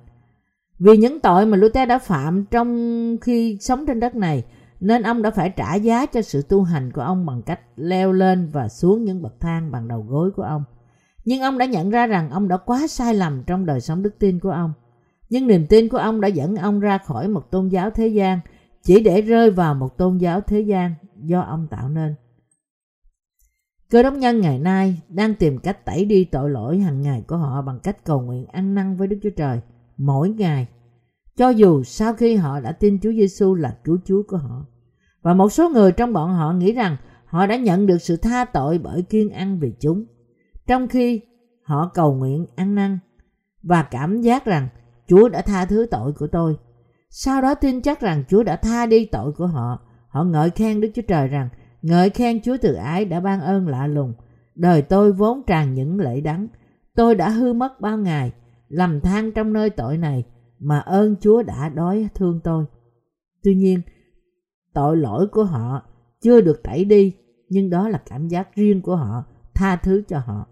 [0.78, 4.44] Vì những tội mà Luther đã phạm trong khi sống trên đất này,
[4.80, 8.12] nên ông đã phải trả giá cho sự tu hành của ông bằng cách leo
[8.12, 10.64] lên và xuống những bậc thang bằng đầu gối của ông.
[11.24, 14.18] Nhưng ông đã nhận ra rằng ông đã quá sai lầm trong đời sống đức
[14.18, 14.72] tin của ông.
[15.30, 18.40] Nhưng niềm tin của ông đã dẫn ông ra khỏi một tôn giáo thế gian
[18.82, 22.14] chỉ để rơi vào một tôn giáo thế gian do ông tạo nên.
[23.90, 27.36] Cơ đốc nhân ngày nay đang tìm cách tẩy đi tội lỗi hàng ngày của
[27.36, 29.60] họ bằng cách cầu nguyện ăn năn với Đức Chúa Trời
[29.96, 30.68] mỗi ngày,
[31.36, 34.66] cho dù sau khi họ đã tin Chúa Giêsu là cứu Chúa của họ.
[35.22, 38.44] Và một số người trong bọn họ nghĩ rằng họ đã nhận được sự tha
[38.44, 40.04] tội bởi kiên ăn vì chúng,
[40.66, 41.20] trong khi
[41.62, 42.98] họ cầu nguyện ăn năn
[43.62, 44.68] và cảm giác rằng
[45.10, 46.56] Chúa đã tha thứ tội của tôi.
[47.08, 49.80] Sau đó tin chắc rằng Chúa đã tha đi tội của họ.
[50.08, 51.48] Họ ngợi khen Đức Chúa Trời rằng
[51.82, 54.14] ngợi khen Chúa từ ái đã ban ơn lạ lùng.
[54.54, 56.48] Đời tôi vốn tràn những lễ đắng.
[56.94, 58.32] Tôi đã hư mất bao ngày,
[58.68, 60.24] lầm than trong nơi tội này,
[60.58, 62.64] mà ơn Chúa đã đói thương tôi.
[63.42, 63.80] Tuy nhiên,
[64.74, 65.82] tội lỗi của họ
[66.22, 67.16] chưa được tẩy đi,
[67.48, 70.46] nhưng đó là cảm giác riêng của họ, tha thứ cho họ.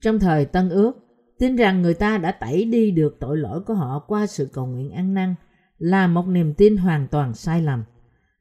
[0.00, 1.07] Trong thời Tân Ước,
[1.38, 4.66] tin rằng người ta đã tẩy đi được tội lỗi của họ qua sự cầu
[4.66, 5.34] nguyện ăn năn
[5.78, 7.84] là một niềm tin hoàn toàn sai lầm.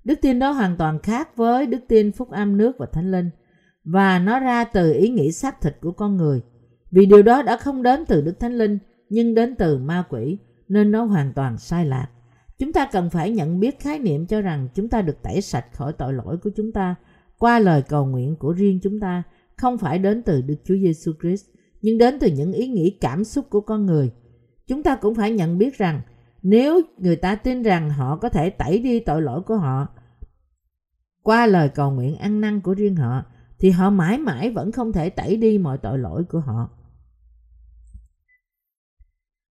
[0.04, 3.30] Đức tin đó hoàn toàn khác với đức tin phúc âm nước và thánh linh
[3.84, 6.42] và nó ra từ ý nghĩ xác thịt của con người.
[6.92, 8.78] Vì điều đó đã không đến từ Đức Thánh Linh
[9.10, 10.38] nhưng đến từ ma quỷ
[10.68, 12.08] nên nó hoàn toàn sai lạc.
[12.60, 15.66] Chúng ta cần phải nhận biết khái niệm cho rằng chúng ta được tẩy sạch
[15.74, 16.96] khỏi tội lỗi của chúng ta
[17.38, 19.24] qua lời cầu nguyện của riêng chúng ta,
[19.56, 21.46] không phải đến từ Đức Chúa Giêsu Christ,
[21.82, 24.12] nhưng đến từ những ý nghĩ cảm xúc của con người.
[24.68, 26.02] Chúng ta cũng phải nhận biết rằng
[26.42, 29.88] nếu người ta tin rằng họ có thể tẩy đi tội lỗi của họ
[31.28, 33.24] qua lời cầu nguyện ăn năn của riêng họ,
[33.60, 36.70] thì họ mãi mãi vẫn không thể tẩy đi mọi tội lỗi của họ.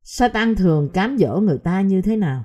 [0.03, 2.45] Satan thường cám dỗ người ta như thế nào?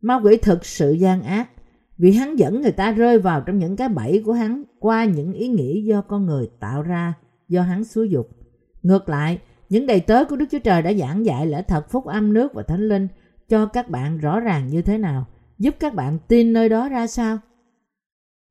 [0.00, 1.50] Ma quỷ thực sự gian ác
[1.98, 5.32] vì hắn dẫn người ta rơi vào trong những cái bẫy của hắn qua những
[5.32, 7.14] ý nghĩ do con người tạo ra
[7.48, 8.28] do hắn xúi dục.
[8.84, 12.06] Ngược lại, những đầy tớ của Đức Chúa Trời đã giảng dạy lẽ thật phúc
[12.06, 13.08] âm nước và thánh linh
[13.48, 15.26] cho các bạn rõ ràng như thế nào,
[15.58, 17.38] giúp các bạn tin nơi đó ra sao.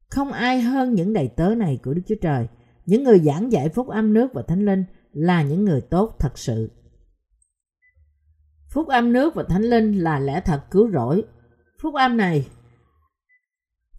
[0.09, 2.47] Không ai hơn những đầy tớ này của Đức Chúa Trời.
[2.85, 6.37] Những người giảng dạy phúc âm nước và thánh linh là những người tốt thật
[6.37, 6.71] sự.
[8.73, 11.23] Phúc âm nước và thánh linh là lẽ thật cứu rỗi.
[11.81, 12.47] Phúc âm này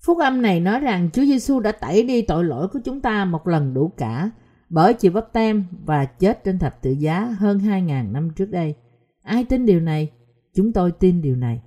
[0.07, 3.25] Phúc âm này nói rằng Chúa Giêsu đã tẩy đi tội lỗi của chúng ta
[3.25, 4.31] một lần đủ cả
[4.75, 8.75] bởi chịu bắp tem và chết trên thập tự giá hơn 2.000 năm trước đây.
[9.23, 10.11] Ai tin điều này?
[10.55, 11.63] Chúng tôi tin điều này.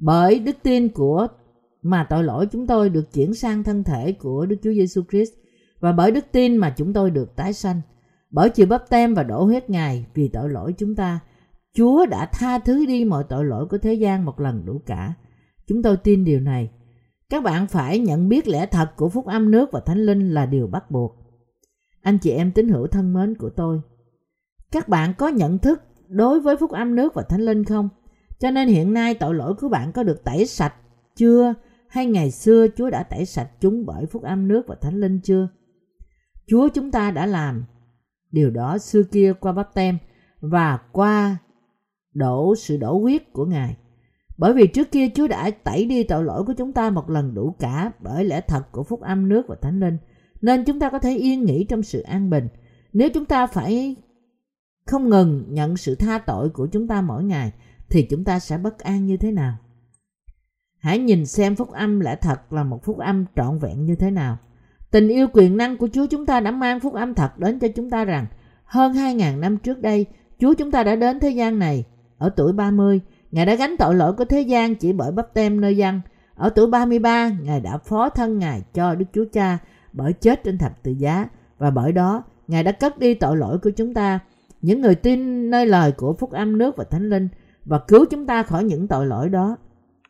[0.00, 1.28] Bởi đức tin của
[1.82, 5.30] mà tội lỗi chúng tôi được chuyển sang thân thể của Đức Chúa Giêsu Christ
[5.80, 7.80] và bởi đức tin mà chúng tôi được tái sanh.
[8.30, 11.20] Bởi chịu bắp tem và đổ huyết Ngài vì tội lỗi chúng ta,
[11.74, 15.14] Chúa đã tha thứ đi mọi tội lỗi của thế gian một lần đủ cả.
[15.66, 16.70] Chúng tôi tin điều này.
[17.30, 20.46] Các bạn phải nhận biết lẽ thật của phúc âm nước và thánh linh là
[20.46, 21.19] điều bắt buộc.
[22.02, 23.80] Anh chị em tín hữu thân mến của tôi,
[24.72, 27.88] các bạn có nhận thức đối với phúc âm nước và thánh linh không?
[28.38, 30.74] Cho nên hiện nay tội lỗi của bạn có được tẩy sạch
[31.16, 31.54] chưa?
[31.88, 35.20] Hay ngày xưa Chúa đã tẩy sạch chúng bởi phúc âm nước và thánh linh
[35.20, 35.48] chưa?
[36.46, 37.64] Chúa chúng ta đã làm
[38.30, 39.98] điều đó xưa kia qua bắp tem
[40.40, 41.36] và qua
[42.14, 43.76] đổ sự đổ huyết của Ngài.
[44.36, 47.34] Bởi vì trước kia Chúa đã tẩy đi tội lỗi của chúng ta một lần
[47.34, 49.98] đủ cả bởi lẽ thật của phúc âm nước và thánh linh.
[50.42, 52.48] Nên chúng ta có thể yên nghỉ trong sự an bình.
[52.92, 53.96] Nếu chúng ta phải
[54.86, 57.52] không ngừng nhận sự tha tội của chúng ta mỗi ngày
[57.90, 59.54] thì chúng ta sẽ bất an như thế nào?
[60.78, 64.10] Hãy nhìn xem phúc âm lẽ thật là một phúc âm trọn vẹn như thế
[64.10, 64.38] nào.
[64.90, 67.68] Tình yêu quyền năng của Chúa chúng ta đã mang phúc âm thật đến cho
[67.68, 68.26] chúng ta rằng
[68.64, 70.06] hơn 2.000 năm trước đây,
[70.38, 71.84] Chúa chúng ta đã đến thế gian này.
[72.18, 75.60] Ở tuổi 30, Ngài đã gánh tội lỗi của thế gian chỉ bởi bắp tem
[75.60, 76.00] nơi dân.
[76.34, 79.58] Ở tuổi 33, Ngài đã phó thân Ngài cho Đức Chúa Cha
[79.92, 81.28] bởi chết trên thập tự giá
[81.58, 84.20] và bởi đó Ngài đã cất đi tội lỗi của chúng ta.
[84.62, 87.28] Những người tin nơi lời của phúc âm nước và thánh linh
[87.64, 89.56] và cứu chúng ta khỏi những tội lỗi đó.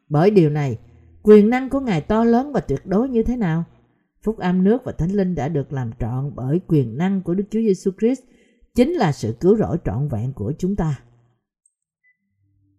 [0.08, 0.78] Bởi điều này,
[1.22, 3.64] quyền năng của Ngài to lớn và tuyệt đối như thế nào?
[4.22, 7.44] Phúc âm nước và thánh linh đã được làm trọn bởi quyền năng của Đức
[7.50, 8.20] Chúa Giêsu Christ
[8.74, 11.00] chính là sự cứu rỗi trọn vẹn của chúng ta.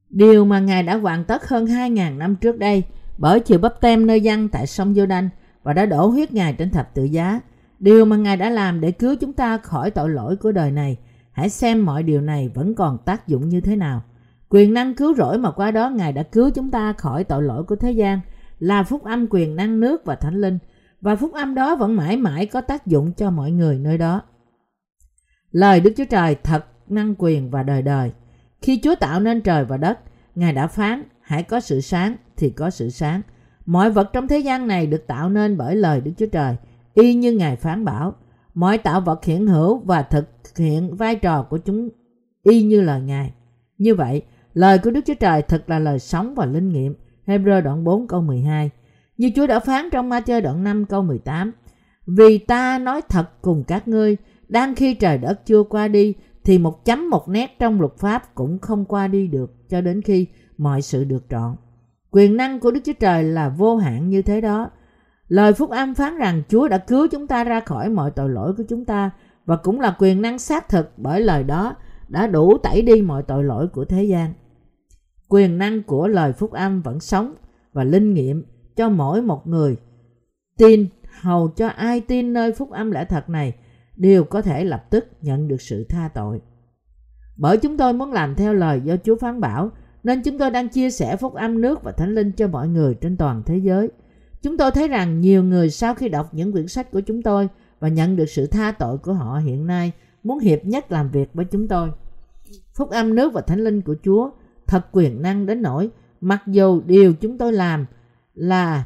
[0.09, 2.83] Điều mà Ngài đã hoàn tất hơn 2.000 năm trước đây
[3.17, 5.29] bởi chiều bắp tem nơi dân tại sông Giô-đanh
[5.63, 7.41] và đã đổ huyết Ngài trên thập tự giá.
[7.79, 10.97] Điều mà Ngài đã làm để cứu chúng ta khỏi tội lỗi của đời này,
[11.31, 14.01] hãy xem mọi điều này vẫn còn tác dụng như thế nào.
[14.49, 17.63] Quyền năng cứu rỗi mà qua đó Ngài đã cứu chúng ta khỏi tội lỗi
[17.63, 18.19] của thế gian
[18.59, 20.59] là phúc âm quyền năng nước và thánh linh
[21.01, 24.21] và phúc âm đó vẫn mãi mãi có tác dụng cho mọi người nơi đó.
[25.51, 28.11] Lời Đức Chúa Trời thật năng quyền và đời đời.
[28.61, 29.99] Khi Chúa tạo nên trời và đất,
[30.35, 33.21] Ngài đã phán hãy có sự sáng thì có sự sáng.
[33.71, 36.55] Mọi vật trong thế gian này được tạo nên bởi lời Đức Chúa Trời,
[36.93, 38.15] y như Ngài phán bảo.
[38.53, 41.89] Mọi tạo vật hiện hữu và thực hiện vai trò của chúng
[42.43, 43.33] y như lời Ngài.
[43.77, 44.21] Như vậy,
[44.53, 46.95] lời của Đức Chúa Trời thật là lời sống và linh nghiệm.
[47.25, 48.69] Hebrew đoạn 4 câu 12
[49.17, 51.51] Như Chúa đã phán trong ma chơi đoạn 5 câu 18
[52.07, 54.17] Vì ta nói thật cùng các ngươi,
[54.47, 56.13] đang khi trời đất chưa qua đi,
[56.43, 60.01] thì một chấm một nét trong luật pháp cũng không qua đi được cho đến
[60.01, 61.55] khi mọi sự được trọn.
[62.11, 64.69] Quyền năng của Đức Chúa Trời là vô hạn như thế đó.
[65.27, 68.53] Lời phúc âm phán rằng Chúa đã cứu chúng ta ra khỏi mọi tội lỗi
[68.57, 69.11] của chúng ta
[69.45, 71.75] và cũng là quyền năng xác thực bởi lời đó
[72.07, 74.33] đã đủ tẩy đi mọi tội lỗi của thế gian.
[75.29, 77.33] Quyền năng của lời phúc âm vẫn sống
[77.73, 78.45] và linh nghiệm
[78.75, 79.77] cho mỗi một người
[80.57, 80.87] tin
[81.21, 83.53] hầu cho ai tin nơi phúc âm lẽ thật này
[83.95, 86.41] đều có thể lập tức nhận được sự tha tội.
[87.37, 89.71] Bởi chúng tôi muốn làm theo lời do Chúa phán bảo
[90.03, 92.93] nên chúng tôi đang chia sẻ phúc âm nước và thánh linh cho mọi người
[92.93, 93.89] trên toàn thế giới.
[94.41, 97.49] Chúng tôi thấy rằng nhiều người sau khi đọc những quyển sách của chúng tôi
[97.79, 99.91] và nhận được sự tha tội của họ hiện nay
[100.23, 101.91] muốn hiệp nhất làm việc với chúng tôi.
[102.73, 104.29] Phúc âm nước và thánh linh của Chúa
[104.67, 105.89] thật quyền năng đến nỗi
[106.21, 107.85] mặc dù điều chúng tôi làm
[108.33, 108.83] là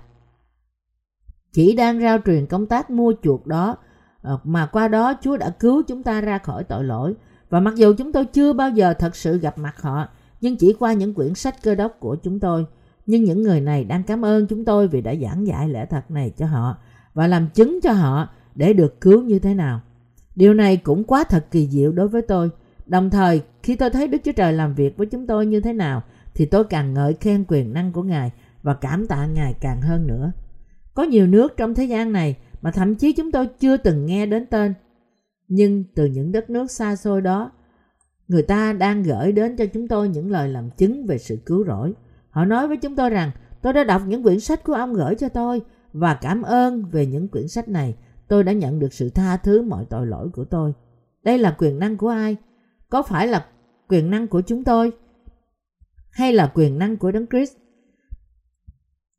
[1.53, 3.77] chỉ đang rao truyền công tác mua chuộc đó
[4.21, 7.13] ờ, mà qua đó Chúa đã cứu chúng ta ra khỏi tội lỗi
[7.49, 10.07] và mặc dù chúng tôi chưa bao giờ thật sự gặp mặt họ
[10.45, 12.65] nhưng chỉ qua những quyển sách cơ đốc của chúng tôi.
[13.05, 16.11] Nhưng những người này đang cảm ơn chúng tôi vì đã giảng dạy lẽ thật
[16.11, 16.77] này cho họ
[17.13, 19.81] và làm chứng cho họ để được cứu như thế nào.
[20.35, 22.49] Điều này cũng quá thật kỳ diệu đối với tôi.
[22.85, 25.73] Đồng thời, khi tôi thấy Đức Chúa Trời làm việc với chúng tôi như thế
[25.73, 28.31] nào, thì tôi càng ngợi khen quyền năng của Ngài
[28.63, 30.31] và cảm tạ Ngài càng hơn nữa.
[30.93, 34.25] Có nhiều nước trong thế gian này mà thậm chí chúng tôi chưa từng nghe
[34.25, 34.73] đến tên.
[35.47, 37.51] Nhưng từ những đất nước xa xôi đó,
[38.27, 41.65] Người ta đang gửi đến cho chúng tôi những lời làm chứng về sự cứu
[41.65, 41.93] rỗi.
[42.29, 45.15] Họ nói với chúng tôi rằng, tôi đã đọc những quyển sách của ông gửi
[45.15, 45.61] cho tôi
[45.93, 47.95] và cảm ơn về những quyển sách này
[48.27, 50.73] tôi đã nhận được sự tha thứ mọi tội lỗi của tôi.
[51.23, 52.35] Đây là quyền năng của ai?
[52.89, 53.45] Có phải là
[53.89, 54.91] quyền năng của chúng tôi?
[56.11, 57.53] Hay là quyền năng của Đấng Christ?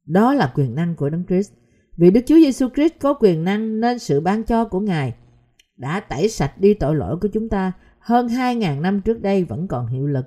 [0.05, 1.53] Đó là quyền năng của Đấng Christ.
[1.97, 5.15] Vì Đức Chúa Giêsu Christ có quyền năng nên sự ban cho của Ngài
[5.77, 7.73] đã tẩy sạch đi tội lỗi của chúng ta
[8.07, 10.27] hơn 2.000 năm trước đây vẫn còn hiệu lực.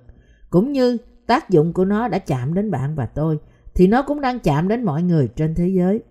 [0.49, 3.39] Cũng như tác dụng của nó đã chạm đến bạn và tôi,
[3.75, 6.03] thì nó cũng đang chạm đến mọi người trên thế giới.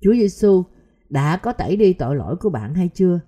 [0.00, 0.64] Chúa Giêsu
[1.08, 3.20] đã có tẩy đi tội lỗi của bạn hay chưa?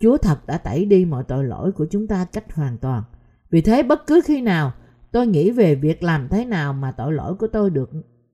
[0.00, 3.02] Chúa thật đã tẩy đi mọi tội lỗi của chúng ta cách hoàn toàn.
[3.50, 4.72] Vì thế bất cứ khi nào
[5.12, 7.90] tôi nghĩ về việc làm thế nào mà tội lỗi của tôi được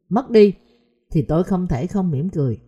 [0.08, 0.54] mất đi,
[1.10, 2.60] thì tôi không thể không mỉm cười.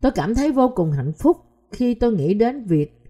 [0.00, 1.36] Tôi cảm thấy vô cùng hạnh phúc
[1.70, 3.01] khi tôi nghĩ đến việc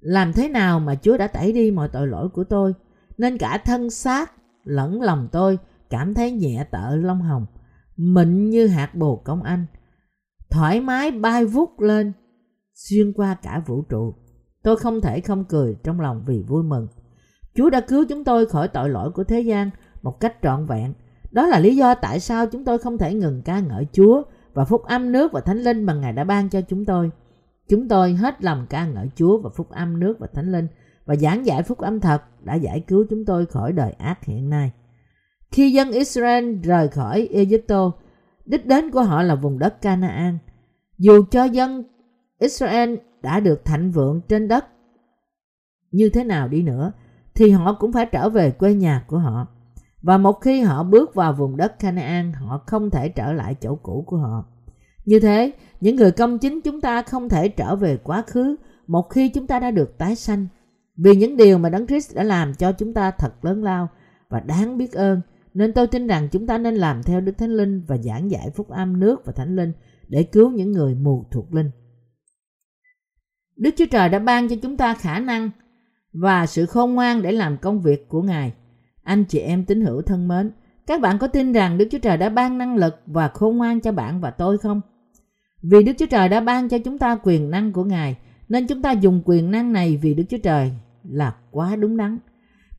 [0.00, 2.74] làm thế nào mà Chúa đã tẩy đi mọi tội lỗi của tôi,
[3.18, 4.32] nên cả thân xác
[4.64, 5.58] lẫn lòng tôi
[5.90, 7.46] cảm thấy nhẹ tợ lông hồng,
[7.96, 9.66] mịn như hạt bồ công anh,
[10.50, 12.12] thoải mái bay vút lên,
[12.74, 14.14] xuyên qua cả vũ trụ.
[14.62, 16.88] Tôi không thể không cười trong lòng vì vui mừng.
[17.54, 19.70] Chúa đã cứu chúng tôi khỏi tội lỗi của thế gian
[20.02, 20.94] một cách trọn vẹn.
[21.30, 24.22] Đó là lý do tại sao chúng tôi không thể ngừng ca ngợi Chúa
[24.54, 27.10] và phúc âm nước và thánh linh mà Ngài đã ban cho chúng tôi.
[27.68, 30.66] Chúng tôi hết lòng ca ngợi Chúa và phúc âm nước và thánh linh
[31.04, 34.50] và giảng giải phúc âm thật đã giải cứu chúng tôi khỏi đời ác hiện
[34.50, 34.72] nay.
[35.50, 37.92] Khi dân Israel rời khỏi Egypto,
[38.44, 40.38] đích đến của họ là vùng đất Canaan.
[40.98, 41.82] Dù cho dân
[42.38, 44.64] Israel đã được thạnh vượng trên đất
[45.90, 46.92] như thế nào đi nữa,
[47.34, 49.46] thì họ cũng phải trở về quê nhà của họ.
[50.02, 53.74] Và một khi họ bước vào vùng đất Canaan, họ không thể trở lại chỗ
[53.74, 54.44] cũ của họ.
[55.08, 58.56] Như thế, những người công chính chúng ta không thể trở về quá khứ
[58.86, 60.46] một khi chúng ta đã được tái sanh.
[60.96, 63.88] Vì những điều mà Đấng Christ đã làm cho chúng ta thật lớn lao
[64.28, 65.20] và đáng biết ơn,
[65.54, 68.50] nên tôi tin rằng chúng ta nên làm theo Đức Thánh Linh và giảng giải
[68.50, 69.72] phúc âm nước và Thánh Linh
[70.08, 71.70] để cứu những người mù thuộc linh.
[73.56, 75.50] Đức Chúa Trời đã ban cho chúng ta khả năng
[76.12, 78.52] và sự khôn ngoan để làm công việc của Ngài.
[79.02, 80.50] Anh chị em tín hữu thân mến,
[80.86, 83.80] các bạn có tin rằng Đức Chúa Trời đã ban năng lực và khôn ngoan
[83.80, 84.80] cho bạn và tôi không?
[85.62, 88.16] Vì Đức Chúa Trời đã ban cho chúng ta quyền năng của Ngài,
[88.48, 90.72] nên chúng ta dùng quyền năng này vì Đức Chúa Trời
[91.10, 92.18] là quá đúng đắn.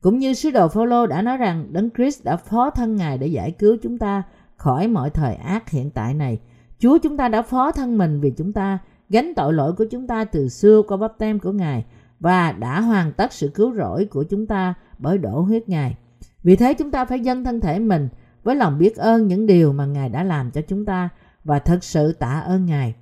[0.00, 3.26] Cũng như sứ đồ Phaolô đã nói rằng Đấng Christ đã phó thân Ngài để
[3.26, 4.22] giải cứu chúng ta
[4.56, 6.38] khỏi mọi thời ác hiện tại này.
[6.78, 8.78] Chúa chúng ta đã phó thân mình vì chúng ta
[9.10, 11.84] gánh tội lỗi của chúng ta từ xưa qua bắp tem của Ngài
[12.20, 15.96] và đã hoàn tất sự cứu rỗi của chúng ta bởi đổ huyết Ngài.
[16.42, 18.08] Vì thế chúng ta phải dâng thân thể mình
[18.42, 21.08] với lòng biết ơn những điều mà Ngài đã làm cho chúng ta
[21.44, 22.94] và thật sự tạ ơn Ngài.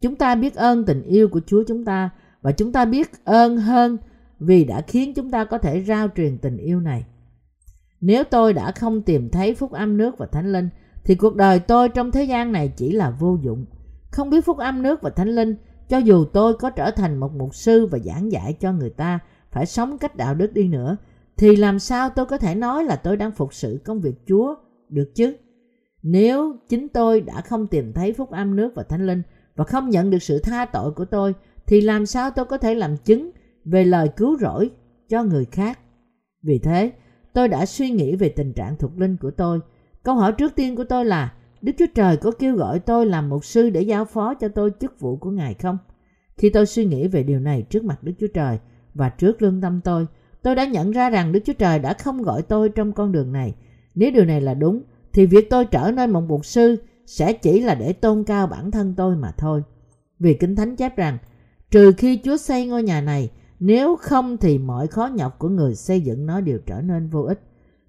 [0.00, 2.10] Chúng ta biết ơn tình yêu của Chúa chúng ta
[2.42, 3.98] và chúng ta biết ơn hơn
[4.40, 7.04] vì đã khiến chúng ta có thể rao truyền tình yêu này.
[8.00, 10.68] Nếu tôi đã không tìm thấy phúc âm nước và thánh linh,
[11.04, 13.66] thì cuộc đời tôi trong thế gian này chỉ là vô dụng.
[14.10, 15.56] Không biết phúc âm nước và thánh linh,
[15.88, 19.18] cho dù tôi có trở thành một mục sư và giảng dạy cho người ta
[19.50, 20.96] phải sống cách đạo đức đi nữa,
[21.36, 24.54] thì làm sao tôi có thể nói là tôi đang phục sự công việc Chúa
[24.88, 25.36] được chứ?
[26.02, 29.22] Nếu chính tôi đã không tìm thấy phúc âm nước và thánh linh
[29.56, 31.34] và không nhận được sự tha tội của tôi
[31.66, 33.30] thì làm sao tôi có thể làm chứng
[33.64, 34.70] về lời cứu rỗi
[35.08, 35.78] cho người khác?
[36.42, 36.92] Vì thế,
[37.32, 39.60] tôi đã suy nghĩ về tình trạng thuộc linh của tôi.
[40.02, 41.32] Câu hỏi trước tiên của tôi là
[41.62, 44.70] Đức Chúa Trời có kêu gọi tôi làm một sư để giao phó cho tôi
[44.80, 45.78] chức vụ của Ngài không?
[46.36, 48.58] Khi tôi suy nghĩ về điều này trước mặt Đức Chúa Trời
[48.94, 50.06] và trước lương tâm tôi,
[50.42, 53.32] tôi đã nhận ra rằng Đức Chúa Trời đã không gọi tôi trong con đường
[53.32, 53.54] này.
[53.94, 54.82] Nếu điều này là đúng,
[55.18, 58.70] thì việc tôi trở nên một mục sư sẽ chỉ là để tôn cao bản
[58.70, 59.62] thân tôi mà thôi.
[60.18, 61.18] Vì Kinh Thánh chép rằng,
[61.70, 65.74] trừ khi Chúa xây ngôi nhà này, nếu không thì mọi khó nhọc của người
[65.74, 67.40] xây dựng nó đều trở nên vô ích.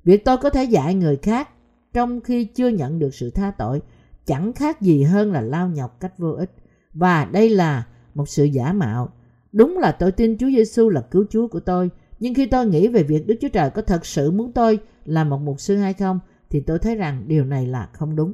[0.04, 1.50] Việc tôi có thể dạy người khác
[1.94, 3.82] trong khi chưa nhận được sự tha tội
[4.26, 6.52] chẳng khác gì hơn là lao nhọc cách vô ích.
[6.94, 9.10] Và đây là một sự giả mạo.
[9.52, 12.88] Đúng là tôi tin Chúa Giêsu là cứu Chúa của tôi, nhưng khi tôi nghĩ
[12.88, 15.94] về việc Đức Chúa Trời có thật sự muốn tôi là một mục sư hay
[15.94, 16.20] không,
[16.50, 18.34] thì tôi thấy rằng điều này là không đúng.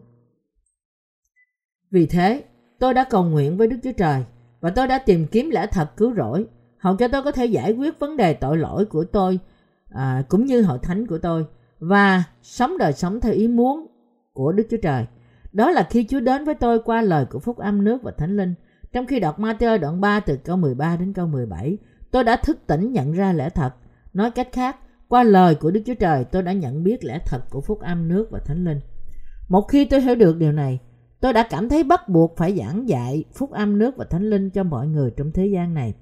[1.91, 2.43] Vì thế,
[2.79, 4.23] tôi đã cầu nguyện với Đức Chúa Trời
[4.59, 6.47] và tôi đã tìm kiếm lẽ thật cứu rỗi,
[6.77, 9.39] hầu cho tôi có thể giải quyết vấn đề tội lỗi của tôi
[9.89, 11.45] à, cũng như hội thánh của tôi
[11.79, 13.87] và sống đời sống theo ý muốn
[14.33, 15.05] của Đức Chúa Trời.
[15.51, 18.37] Đó là khi Chúa đến với tôi qua lời của Phúc Âm nước và Thánh
[18.37, 18.53] Linh.
[18.91, 21.77] Trong khi đọc Matthew đoạn 3 từ câu 13 đến câu 17,
[22.11, 23.73] tôi đã thức tỉnh nhận ra lẽ thật.
[24.13, 24.77] Nói cách khác,
[25.07, 28.07] qua lời của Đức Chúa Trời tôi đã nhận biết lẽ thật của Phúc Âm
[28.07, 28.79] nước và Thánh Linh.
[29.47, 30.79] Một khi tôi hiểu được điều này,
[31.19, 34.49] tôi đã cảm thấy bắt buộc phải giảng dạy Phúc Âm nước và Thánh Linh
[34.49, 35.93] cho mọi người trong thế gian này.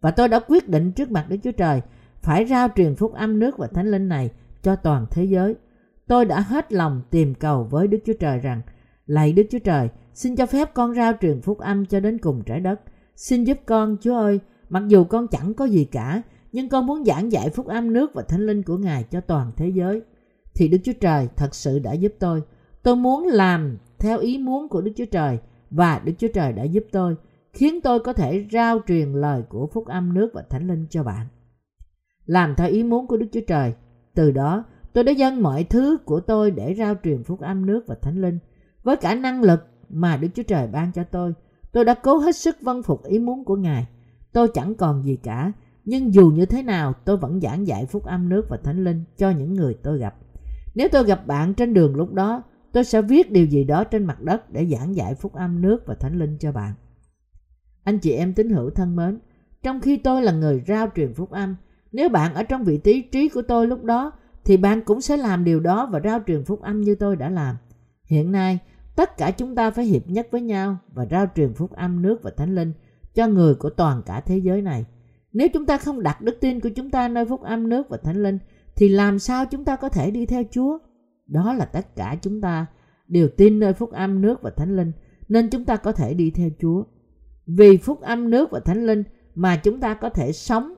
[0.00, 1.80] Và tôi đã quyết định trước mặt Đức Chúa Trời
[2.22, 4.30] phải rao truyền Phúc Âm nước và Thánh Linh này
[4.62, 5.54] cho toàn thế giới.
[6.06, 8.60] Tôi đã hết lòng tìm cầu với Đức Chúa Trời rằng,
[9.06, 12.42] lạy Đức Chúa Trời, xin cho phép con rao truyền phúc âm cho đến cùng
[12.46, 12.80] trái đất.
[13.16, 16.22] Xin giúp con, Chúa ơi, mặc dù con chẳng có gì cả,
[16.52, 19.52] nhưng con muốn giảng dạy phúc âm nước và thánh linh của Ngài cho toàn
[19.56, 20.02] thế giới.
[20.54, 22.42] Thì Đức Chúa Trời thật sự đã giúp tôi.
[22.82, 25.38] Tôi muốn làm theo ý muốn của Đức Chúa Trời
[25.70, 27.16] và Đức Chúa Trời đã giúp tôi,
[27.52, 31.02] khiến tôi có thể rao truyền lời của phúc âm nước và thánh linh cho
[31.02, 31.26] bạn.
[32.26, 33.74] Làm theo ý muốn của Đức Chúa Trời
[34.14, 37.84] từ đó, tôi đã dâng mọi thứ của tôi để rao truyền phúc âm nước
[37.86, 38.38] và thánh linh.
[38.82, 41.34] Với cả năng lực mà Đức Chúa Trời ban cho tôi,
[41.72, 43.86] tôi đã cố hết sức vâng phục ý muốn của Ngài.
[44.32, 45.52] Tôi chẳng còn gì cả,
[45.84, 49.04] nhưng dù như thế nào tôi vẫn giảng dạy phúc âm nước và thánh linh
[49.18, 50.14] cho những người tôi gặp.
[50.74, 54.04] Nếu tôi gặp bạn trên đường lúc đó, tôi sẽ viết điều gì đó trên
[54.04, 56.74] mặt đất để giảng dạy phúc âm nước và thánh linh cho bạn.
[57.84, 59.18] Anh chị em tín hữu thân mến,
[59.62, 61.56] trong khi tôi là người rao truyền phúc âm,
[61.92, 64.12] nếu bạn ở trong vị trí trí của tôi lúc đó,
[64.44, 67.30] thì bạn cũng sẽ làm điều đó và rao truyền phúc âm như tôi đã
[67.30, 67.56] làm.
[68.04, 68.58] Hiện nay,
[68.96, 72.22] tất cả chúng ta phải hiệp nhất với nhau và rao truyền phúc âm nước
[72.22, 72.72] và thánh linh
[73.14, 74.84] cho người của toàn cả thế giới này.
[75.32, 77.96] Nếu chúng ta không đặt đức tin của chúng ta nơi phúc âm nước và
[77.96, 78.38] thánh linh,
[78.76, 80.78] thì làm sao chúng ta có thể đi theo Chúa?
[81.26, 82.66] Đó là tất cả chúng ta
[83.08, 84.92] đều tin nơi phúc âm nước và thánh linh,
[85.28, 86.84] nên chúng ta có thể đi theo Chúa.
[87.46, 89.04] Vì phúc âm nước và thánh linh
[89.34, 90.74] mà chúng ta có thể sống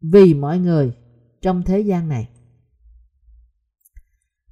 [0.00, 0.92] vì mọi người
[1.42, 2.28] trong thế gian này.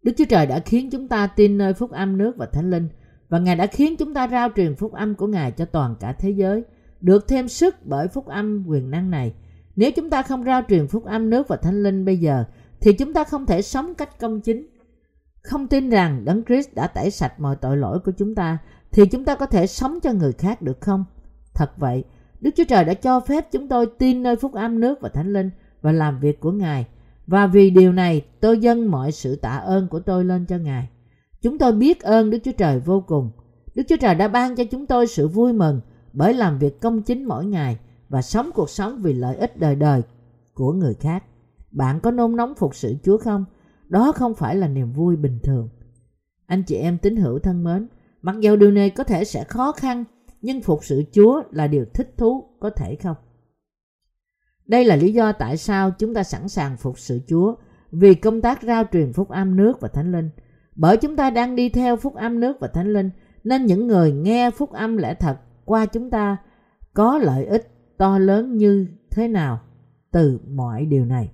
[0.03, 2.89] Đức Chúa Trời đã khiến chúng ta tin nơi phúc âm nước và thánh linh
[3.29, 6.12] và Ngài đã khiến chúng ta rao truyền phúc âm của Ngài cho toàn cả
[6.12, 6.62] thế giới,
[7.01, 9.35] được thêm sức bởi phúc âm quyền năng này.
[9.76, 12.45] Nếu chúng ta không rao truyền phúc âm nước và thánh linh bây giờ,
[12.81, 14.66] thì chúng ta không thể sống cách công chính.
[15.43, 18.59] Không tin rằng Đấng Christ đã tẩy sạch mọi tội lỗi của chúng ta,
[18.93, 21.05] thì chúng ta có thể sống cho người khác được không?
[21.55, 22.05] Thật vậy,
[22.41, 25.33] Đức Chúa Trời đã cho phép chúng tôi tin nơi phúc âm nước và thánh
[25.33, 25.51] linh
[25.83, 26.87] và làm việc của Ngài.
[27.26, 30.89] Và vì điều này tôi dâng mọi sự tạ ơn của tôi lên cho Ngài.
[31.49, 33.30] Chúng tôi biết ơn Đức Chúa Trời vô cùng.
[33.74, 35.80] Đức Chúa Trời đã ban cho chúng tôi sự vui mừng
[36.12, 37.78] bởi làm việc công chính mỗi ngày
[38.09, 40.03] và sống cuộc sống vì lợi ích đời đời
[40.55, 41.24] của người khác.
[41.70, 43.44] Bạn có nôn nóng phục sự Chúa không?
[43.88, 45.68] Đó không phải là niềm vui bình thường.
[46.46, 47.88] Anh chị em tín hữu thân mến,
[48.22, 50.05] mặc dù điều này có thể sẽ khó khăn
[50.42, 53.16] nhưng phục sự Chúa là điều thích thú, có thể không?
[54.66, 57.55] Đây là lý do tại sao chúng ta sẵn sàng phục sự Chúa
[57.92, 60.30] vì công tác rao truyền phúc âm nước và thánh linh.
[60.79, 63.11] Bởi chúng ta đang đi theo phúc âm nước và thánh linh,
[63.45, 66.37] nên những người nghe phúc âm lẽ thật qua chúng ta
[66.95, 69.61] có lợi ích to lớn như thế nào
[70.12, 71.31] từ mọi điều này.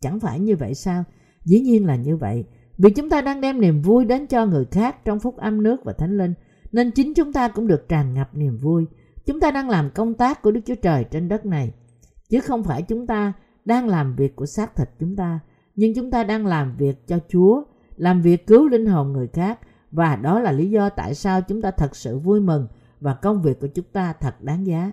[0.00, 1.04] Chẳng phải như vậy sao?
[1.44, 2.44] Dĩ nhiên là như vậy.
[2.78, 5.84] Vì chúng ta đang đem niềm vui đến cho người khác trong phúc âm nước
[5.84, 6.34] và thánh linh,
[6.72, 8.86] nên chính chúng ta cũng được tràn ngập niềm vui.
[9.26, 11.72] Chúng ta đang làm công tác của Đức Chúa Trời trên đất này,
[12.28, 13.32] chứ không phải chúng ta
[13.64, 15.40] đang làm việc của xác thịt chúng ta,
[15.76, 17.62] nhưng chúng ta đang làm việc cho Chúa,
[18.02, 21.62] làm việc cứu linh hồn người khác và đó là lý do tại sao chúng
[21.62, 22.66] ta thật sự vui mừng
[23.00, 24.92] và công việc của chúng ta thật đáng giá.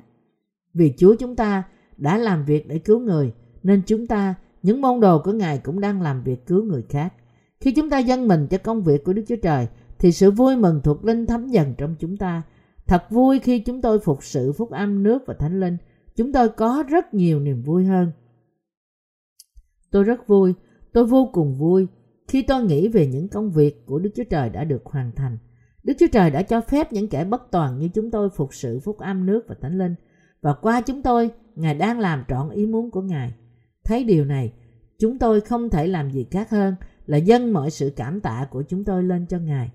[0.74, 1.64] Vì Chúa chúng ta
[1.97, 3.34] đã làm việc để cứu người,
[3.64, 7.14] nên chúng ta, những môn đồ của Ngài cũng đang làm việc cứu người khác.
[7.60, 9.68] Khi chúng ta dâng mình cho công việc của Đức Chúa Trời,
[9.99, 12.41] thì sự vui mừng thuộc linh thấm dần trong chúng ta.
[12.88, 15.78] Thật vui khi chúng tôi phục sự phúc âm nước và thánh linh.
[16.16, 18.12] Chúng tôi có rất nhiều niềm vui hơn.
[19.91, 20.53] Tôi rất vui,
[20.93, 21.88] tôi vô cùng vui
[22.30, 25.38] khi tôi nghĩ về những công việc của Đức Chúa Trời đã được hoàn thành.
[25.84, 28.80] Đức Chúa Trời đã cho phép những kẻ bất toàn như chúng tôi phục sự
[28.80, 29.96] phúc âm nước và thánh linh.
[30.42, 33.34] Và qua chúng tôi, Ngài đang làm trọn ý muốn của Ngài.
[33.84, 34.54] Thấy điều này,
[35.00, 36.76] chúng tôi không thể làm gì khác hơn
[37.06, 39.72] là dâng mọi sự cảm tạ của chúng tôi lên cho Ngài.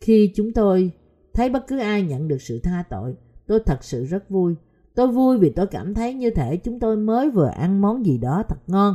[0.00, 0.90] Khi chúng tôi
[1.34, 3.14] thấy bất cứ ai nhận được sự tha tội,
[3.46, 4.54] tôi thật sự rất vui.
[4.94, 8.18] Tôi vui vì tôi cảm thấy như thể chúng tôi mới vừa ăn món gì
[8.18, 8.94] đó thật ngon,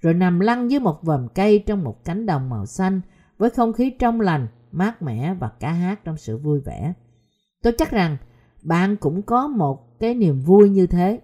[0.00, 3.00] rồi nằm lăn dưới một vòm cây trong một cánh đồng màu xanh
[3.38, 6.92] với không khí trong lành, mát mẻ và ca hát trong sự vui vẻ.
[7.62, 8.16] Tôi chắc rằng
[8.62, 11.20] bạn cũng có một cái niềm vui như thế.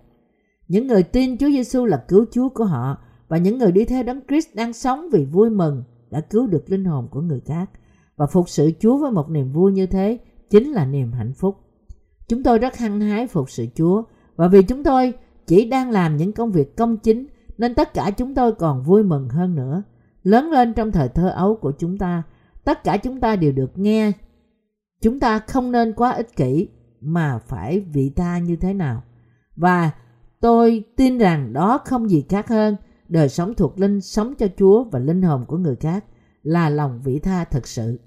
[0.69, 2.99] Những người tin Chúa Giêsu là cứu Chúa của họ
[3.29, 6.71] và những người đi theo Đấng Christ đang sống vì vui mừng đã cứu được
[6.71, 7.71] linh hồn của người khác
[8.17, 10.19] và phục sự Chúa với một niềm vui như thế
[10.51, 11.57] chính là niềm hạnh phúc.
[12.29, 14.03] Chúng tôi rất hăng hái phục sự Chúa
[14.37, 15.13] và vì chúng tôi
[15.47, 17.27] chỉ đang làm những công việc công chính
[17.59, 19.83] nên tất cả chúng tôi còn vui mừng hơn nữa.
[20.23, 22.23] Lớn lên trong thời thơ ấu của chúng ta,
[22.65, 24.13] tất cả chúng ta đều được nghe.
[25.01, 26.69] Chúng ta không nên quá ích kỷ
[27.01, 29.03] mà phải vị tha như thế nào.
[29.57, 29.91] Và
[30.41, 32.77] tôi tin rằng đó không gì khác hơn
[33.09, 36.05] đời sống thuộc linh sống cho Chúa và linh hồn của người khác
[36.43, 38.01] là lòng vị tha thực sự.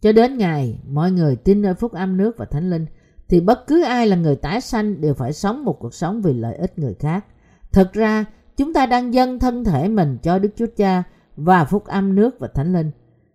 [0.00, 2.86] Cho đến ngày mọi người tin nơi phúc âm nước và thánh linh
[3.28, 6.32] thì bất cứ ai là người tái sanh đều phải sống một cuộc sống vì
[6.32, 7.26] lợi ích người khác
[7.72, 8.24] thật ra
[8.56, 11.02] chúng ta đang dâng thân thể mình cho Đức Chúa Cha
[11.36, 12.90] và phúc âm nước và thánh linh.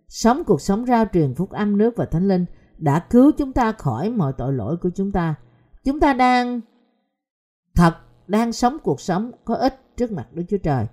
[0.08, 2.44] Sống cuộc sống rao truyền phúc âm nước và thánh linh
[2.78, 5.34] đã cứu chúng ta khỏi mọi tội lỗi của chúng ta.
[5.84, 6.60] Chúng ta đang
[7.74, 7.94] thật
[8.26, 10.86] đang sống cuộc sống có ích trước mặt Đức Chúa Trời.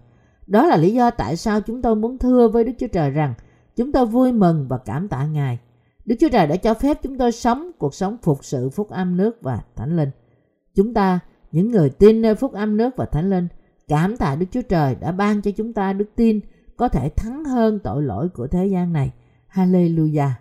[0.48, 3.34] Đó là lý do tại sao chúng tôi muốn thưa với Đức Chúa Trời rằng
[3.76, 5.60] chúng tôi vui mừng và cảm tạ Ngài.
[6.06, 9.18] Đức Chúa Trời đã cho phép chúng tôi sống cuộc sống phục sự phúc âm
[9.18, 10.10] nước và thánh linh.
[10.76, 11.20] Chúng ta,
[11.54, 13.48] những người tin nơi phúc âm nước và thánh linh,
[13.88, 16.40] cảm tạ Đức Chúa Trời đã ban cho chúng ta đức tin
[16.78, 19.12] có thể thắng hơn tội lỗi của thế gian này.
[19.54, 20.32] Hallelujah!